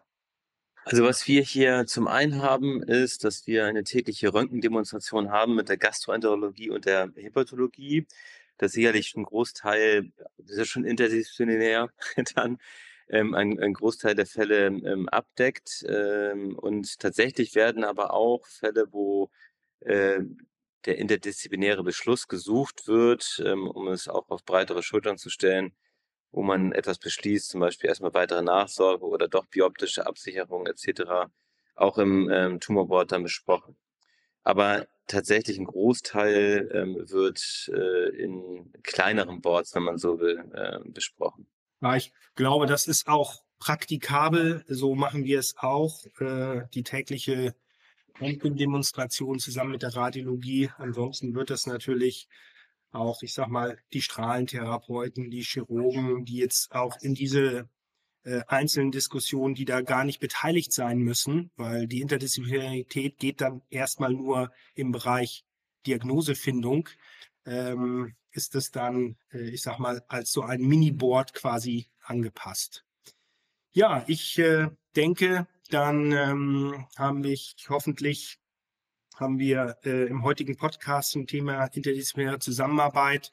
Also 0.84 1.04
was 1.04 1.28
wir 1.28 1.44
hier 1.44 1.86
zum 1.86 2.08
einen 2.08 2.42
haben, 2.42 2.82
ist, 2.82 3.24
dass 3.24 3.46
wir 3.46 3.66
eine 3.66 3.84
tägliche 3.84 4.34
Röntgendemonstration 4.34 5.30
haben 5.30 5.56
mit 5.56 5.70
der 5.70 5.78
Gastroenterologie 5.78 6.72
und 6.72 6.86
der 6.86 7.12
Hepatologie. 7.16 8.08
Das 8.58 8.70
ist 8.72 8.76
sicherlich 8.76 9.16
ein 9.16 9.24
Großteil, 9.24 10.12
das 10.38 10.58
ist 10.58 10.70
schon 10.70 10.84
interdisziplinär, 10.86 11.90
dann 12.36 12.58
ähm, 13.10 13.36
ein, 13.36 13.60
ein, 13.60 13.74
Großteil 13.74 14.16
der 14.16 14.26
Fälle 14.26 14.68
ähm, 14.68 15.08
abdeckt. 15.10 15.86
Ähm, 15.88 16.58
und 16.58 17.00
tatsächlich 17.00 17.54
werden 17.56 17.84
aber 17.84 18.14
auch 18.14 18.48
Fälle, 18.48 18.88
wo 18.92 19.30
äh, 19.82 20.22
der 20.86 20.98
interdisziplinäre 20.98 21.84
Beschluss 21.84 22.28
gesucht 22.28 22.88
wird, 22.88 23.42
ähm, 23.46 23.68
um 23.68 23.88
es 23.88 24.08
auch 24.08 24.30
auf 24.30 24.44
breitere 24.46 24.82
Schultern 24.84 25.18
zu 25.18 25.30
stellen, 25.30 25.74
wo 26.32 26.44
man 26.44 26.72
etwas 26.72 26.98
beschließt, 26.98 27.50
zum 27.50 27.60
Beispiel 27.60 27.90
erstmal 27.90 28.14
weitere 28.14 28.42
Nachsorge 28.42 29.06
oder 29.06 29.28
doch 29.28 29.46
bioptische 29.46 30.06
Absicherung 30.06 30.68
etc., 30.68 31.30
auch 31.76 31.98
im 31.98 32.30
ähm, 32.30 32.60
Tumorboard 32.60 33.12
dann 33.12 33.24
besprochen. 33.24 33.76
Aber 34.44 34.88
tatsächlich 35.08 35.58
ein 35.58 35.66
Großteil 35.66 36.70
ähm, 36.74 37.10
wird 37.10 37.70
äh, 37.74 38.10
in 38.16 38.72
kleineren 38.84 39.42
Boards, 39.42 39.76
wenn 39.76 39.84
man 39.84 39.98
so 39.98 40.20
will, 40.20 40.44
äh, 40.54 40.80
besprochen. 40.90 41.48
Ja, 41.82 41.96
ich 41.96 42.12
glaube, 42.36 42.66
das 42.66 42.88
ist 42.88 43.08
auch 43.08 43.44
praktikabel. 43.60 44.64
So 44.68 44.96
machen 44.96 45.26
wir 45.26 45.40
es 45.40 45.56
auch. 45.58 46.06
Äh, 46.20 46.64
die 46.74 46.84
tägliche 46.84 47.56
Röntgendemonstration 48.20 49.40
zusammen 49.40 49.72
mit 49.72 49.82
der 49.82 49.96
Radiologie. 49.96 50.70
Ansonsten 50.78 51.36
wird 51.36 51.50
das 51.50 51.66
natürlich 51.66 52.28
auch, 52.92 53.22
ich 53.24 53.34
sag 53.34 53.48
mal, 53.48 53.78
die 53.94 54.02
Strahlentherapeuten, 54.02 55.30
die 55.30 55.44
Chirurgen, 55.44 56.26
die 56.26 56.38
jetzt 56.38 56.72
auch 56.74 56.98
in 57.02 57.14
diese 57.14 57.70
äh, 58.24 58.42
einzelnen 58.48 58.92
Diskussionen, 58.92 59.56
die 59.56 59.66
da 59.66 59.82
gar 59.82 60.04
nicht 60.04 60.20
beteiligt 60.20 60.74
sein 60.74 61.00
müssen, 61.00 61.52
weil 61.56 61.88
die 61.88 62.02
Interdisziplinarität 62.02 63.18
geht 63.18 63.42
dann 63.42 63.62
erstmal 63.70 64.14
nur 64.14 64.52
im 64.76 64.92
Bereich 64.92 65.44
Diagnosefindung, 65.88 66.90
ähm, 67.46 68.16
ist 68.32 68.56
es 68.56 68.72
dann, 68.72 69.18
äh, 69.32 69.50
ich 69.50 69.62
sag 69.62 69.80
mal, 69.80 70.04
als 70.08 70.32
so 70.32 70.44
ein 70.44 70.62
Mini-Board 70.62 71.34
quasi 71.34 71.88
angepasst. 72.04 72.86
Ja, 73.72 74.04
ich 74.08 74.38
äh, 74.38 74.70
denke, 74.96 75.48
dann 75.70 76.12
ähm, 76.12 76.88
haben 76.98 77.24
wir 77.24 77.38
hoffentlich 77.70 78.41
haben 79.22 79.40
wir 79.40 79.78
äh, 79.86 80.08
im 80.08 80.24
heutigen 80.24 80.58
Podcast 80.58 81.12
zum 81.12 81.28
Thema 81.28 81.66
interdisziplinäre 81.66 82.40
Zusammenarbeit 82.40 83.32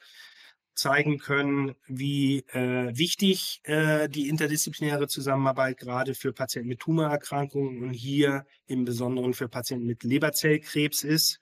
zeigen 0.75 1.19
können, 1.19 1.75
wie 1.89 2.45
äh, 2.53 2.97
wichtig 2.97 3.61
äh, 3.65 4.09
die 4.09 4.29
interdisziplinäre 4.29 5.09
Zusammenarbeit 5.09 5.79
gerade 5.79 6.15
für 6.15 6.33
Patienten 6.33 6.69
mit 6.69 6.81
Tumorerkrankungen 6.81 7.83
und 7.83 7.93
hier 7.93 8.47
im 8.67 8.85
Besonderen 8.85 9.35
für 9.35 9.49
Patienten 9.49 9.87
mit 9.87 10.05
Leberzellkrebs 10.05 11.03
ist. 11.03 11.41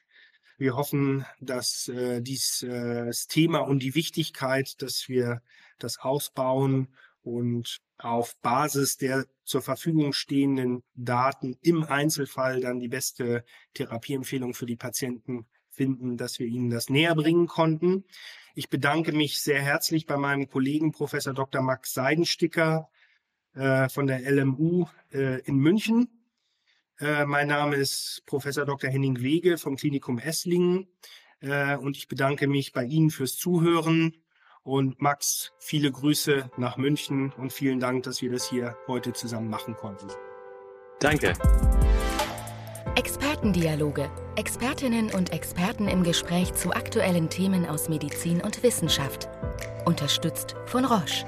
Wir 0.57 0.75
hoffen, 0.75 1.27
dass 1.41 1.89
äh, 1.89 2.23
dies, 2.23 2.63
äh, 2.63 3.11
Thema 3.29 3.59
und 3.59 3.83
die 3.83 3.95
Wichtigkeit, 3.95 4.81
dass 4.81 5.09
wir 5.09 5.43
das 5.79 5.99
ausbauen 5.99 6.89
und 7.23 7.83
auf 7.99 8.37
Basis 8.41 8.97
der 8.97 9.27
zur 9.45 9.63
Verfügung 9.63 10.13
stehenden 10.13 10.83
Daten 10.95 11.57
im 11.63 11.85
Einzelfall 11.85 12.61
dann 12.61 12.81
die 12.81 12.89
beste 12.89 13.45
Therapieempfehlung 13.75 14.55
für 14.55 14.67
die 14.67 14.77
Patienten 14.77 15.47
finden, 15.71 16.17
dass 16.17 16.39
wir 16.39 16.47
Ihnen 16.47 16.71
das 16.71 16.91
näher 16.91 17.15
bringen 17.15 17.47
konnten. 17.47 18.05
Ich 18.55 18.71
bedanke 18.71 19.13
mich 19.13 19.41
sehr 19.41 19.61
herzlich 19.61 20.07
bei 20.07 20.17
meinem 20.17 20.49
Kollegen 20.49 20.93
Professor 20.93 21.35
Dr. 21.35 21.63
Max 21.63 21.93
Seidensticker 21.93 22.89
äh, 23.55 23.89
von 23.89 24.07
der 24.07 24.21
LMU 24.31 24.87
äh, 25.13 25.41
in 25.43 25.57
München. 25.57 26.09
Äh, 26.99 27.25
mein 27.27 27.49
Name 27.49 27.77
ist 27.77 28.23
Professor 28.27 28.65
Dr. 28.65 28.91
Henning 28.91 29.21
Wege 29.21 29.59
vom 29.59 29.77
Klinikum 29.77 30.19
Esslingen 30.19 30.89
und 31.81 31.99
ich 31.99 32.09
bedanke 32.09 32.49
mich 32.49 32.73
bei 32.73 32.83
Ihnen 32.83 33.11
fürs 33.11 33.37
Zuhören. 33.37 34.17
Und 34.67 35.01
Max, 35.01 35.53
viele 35.61 35.93
Grüße 35.93 36.51
nach 36.57 36.77
München 36.77 37.33
und 37.39 37.53
vielen 37.53 37.79
Dank, 37.79 38.03
dass 38.03 38.21
wir 38.21 38.33
das 38.33 38.51
hier 38.51 38.77
heute 38.89 39.13
zusammen 39.13 39.49
machen 39.49 39.77
konnten. 39.77 40.09
Danke. 40.99 41.35
Expertendialoge. 42.97 44.11
Expertinnen 44.35 45.15
und 45.15 45.33
Experten 45.33 45.87
im 45.87 46.03
Gespräch 46.03 46.53
zu 46.55 46.73
aktuellen 46.73 47.31
Themen 47.31 47.65
aus 47.65 47.89
Medizin 47.89 48.41
und 48.41 48.65
Wissenschaft. 48.65 49.29
Unterstützt 49.85 50.57
von 50.67 50.85
Roche. 50.85 51.25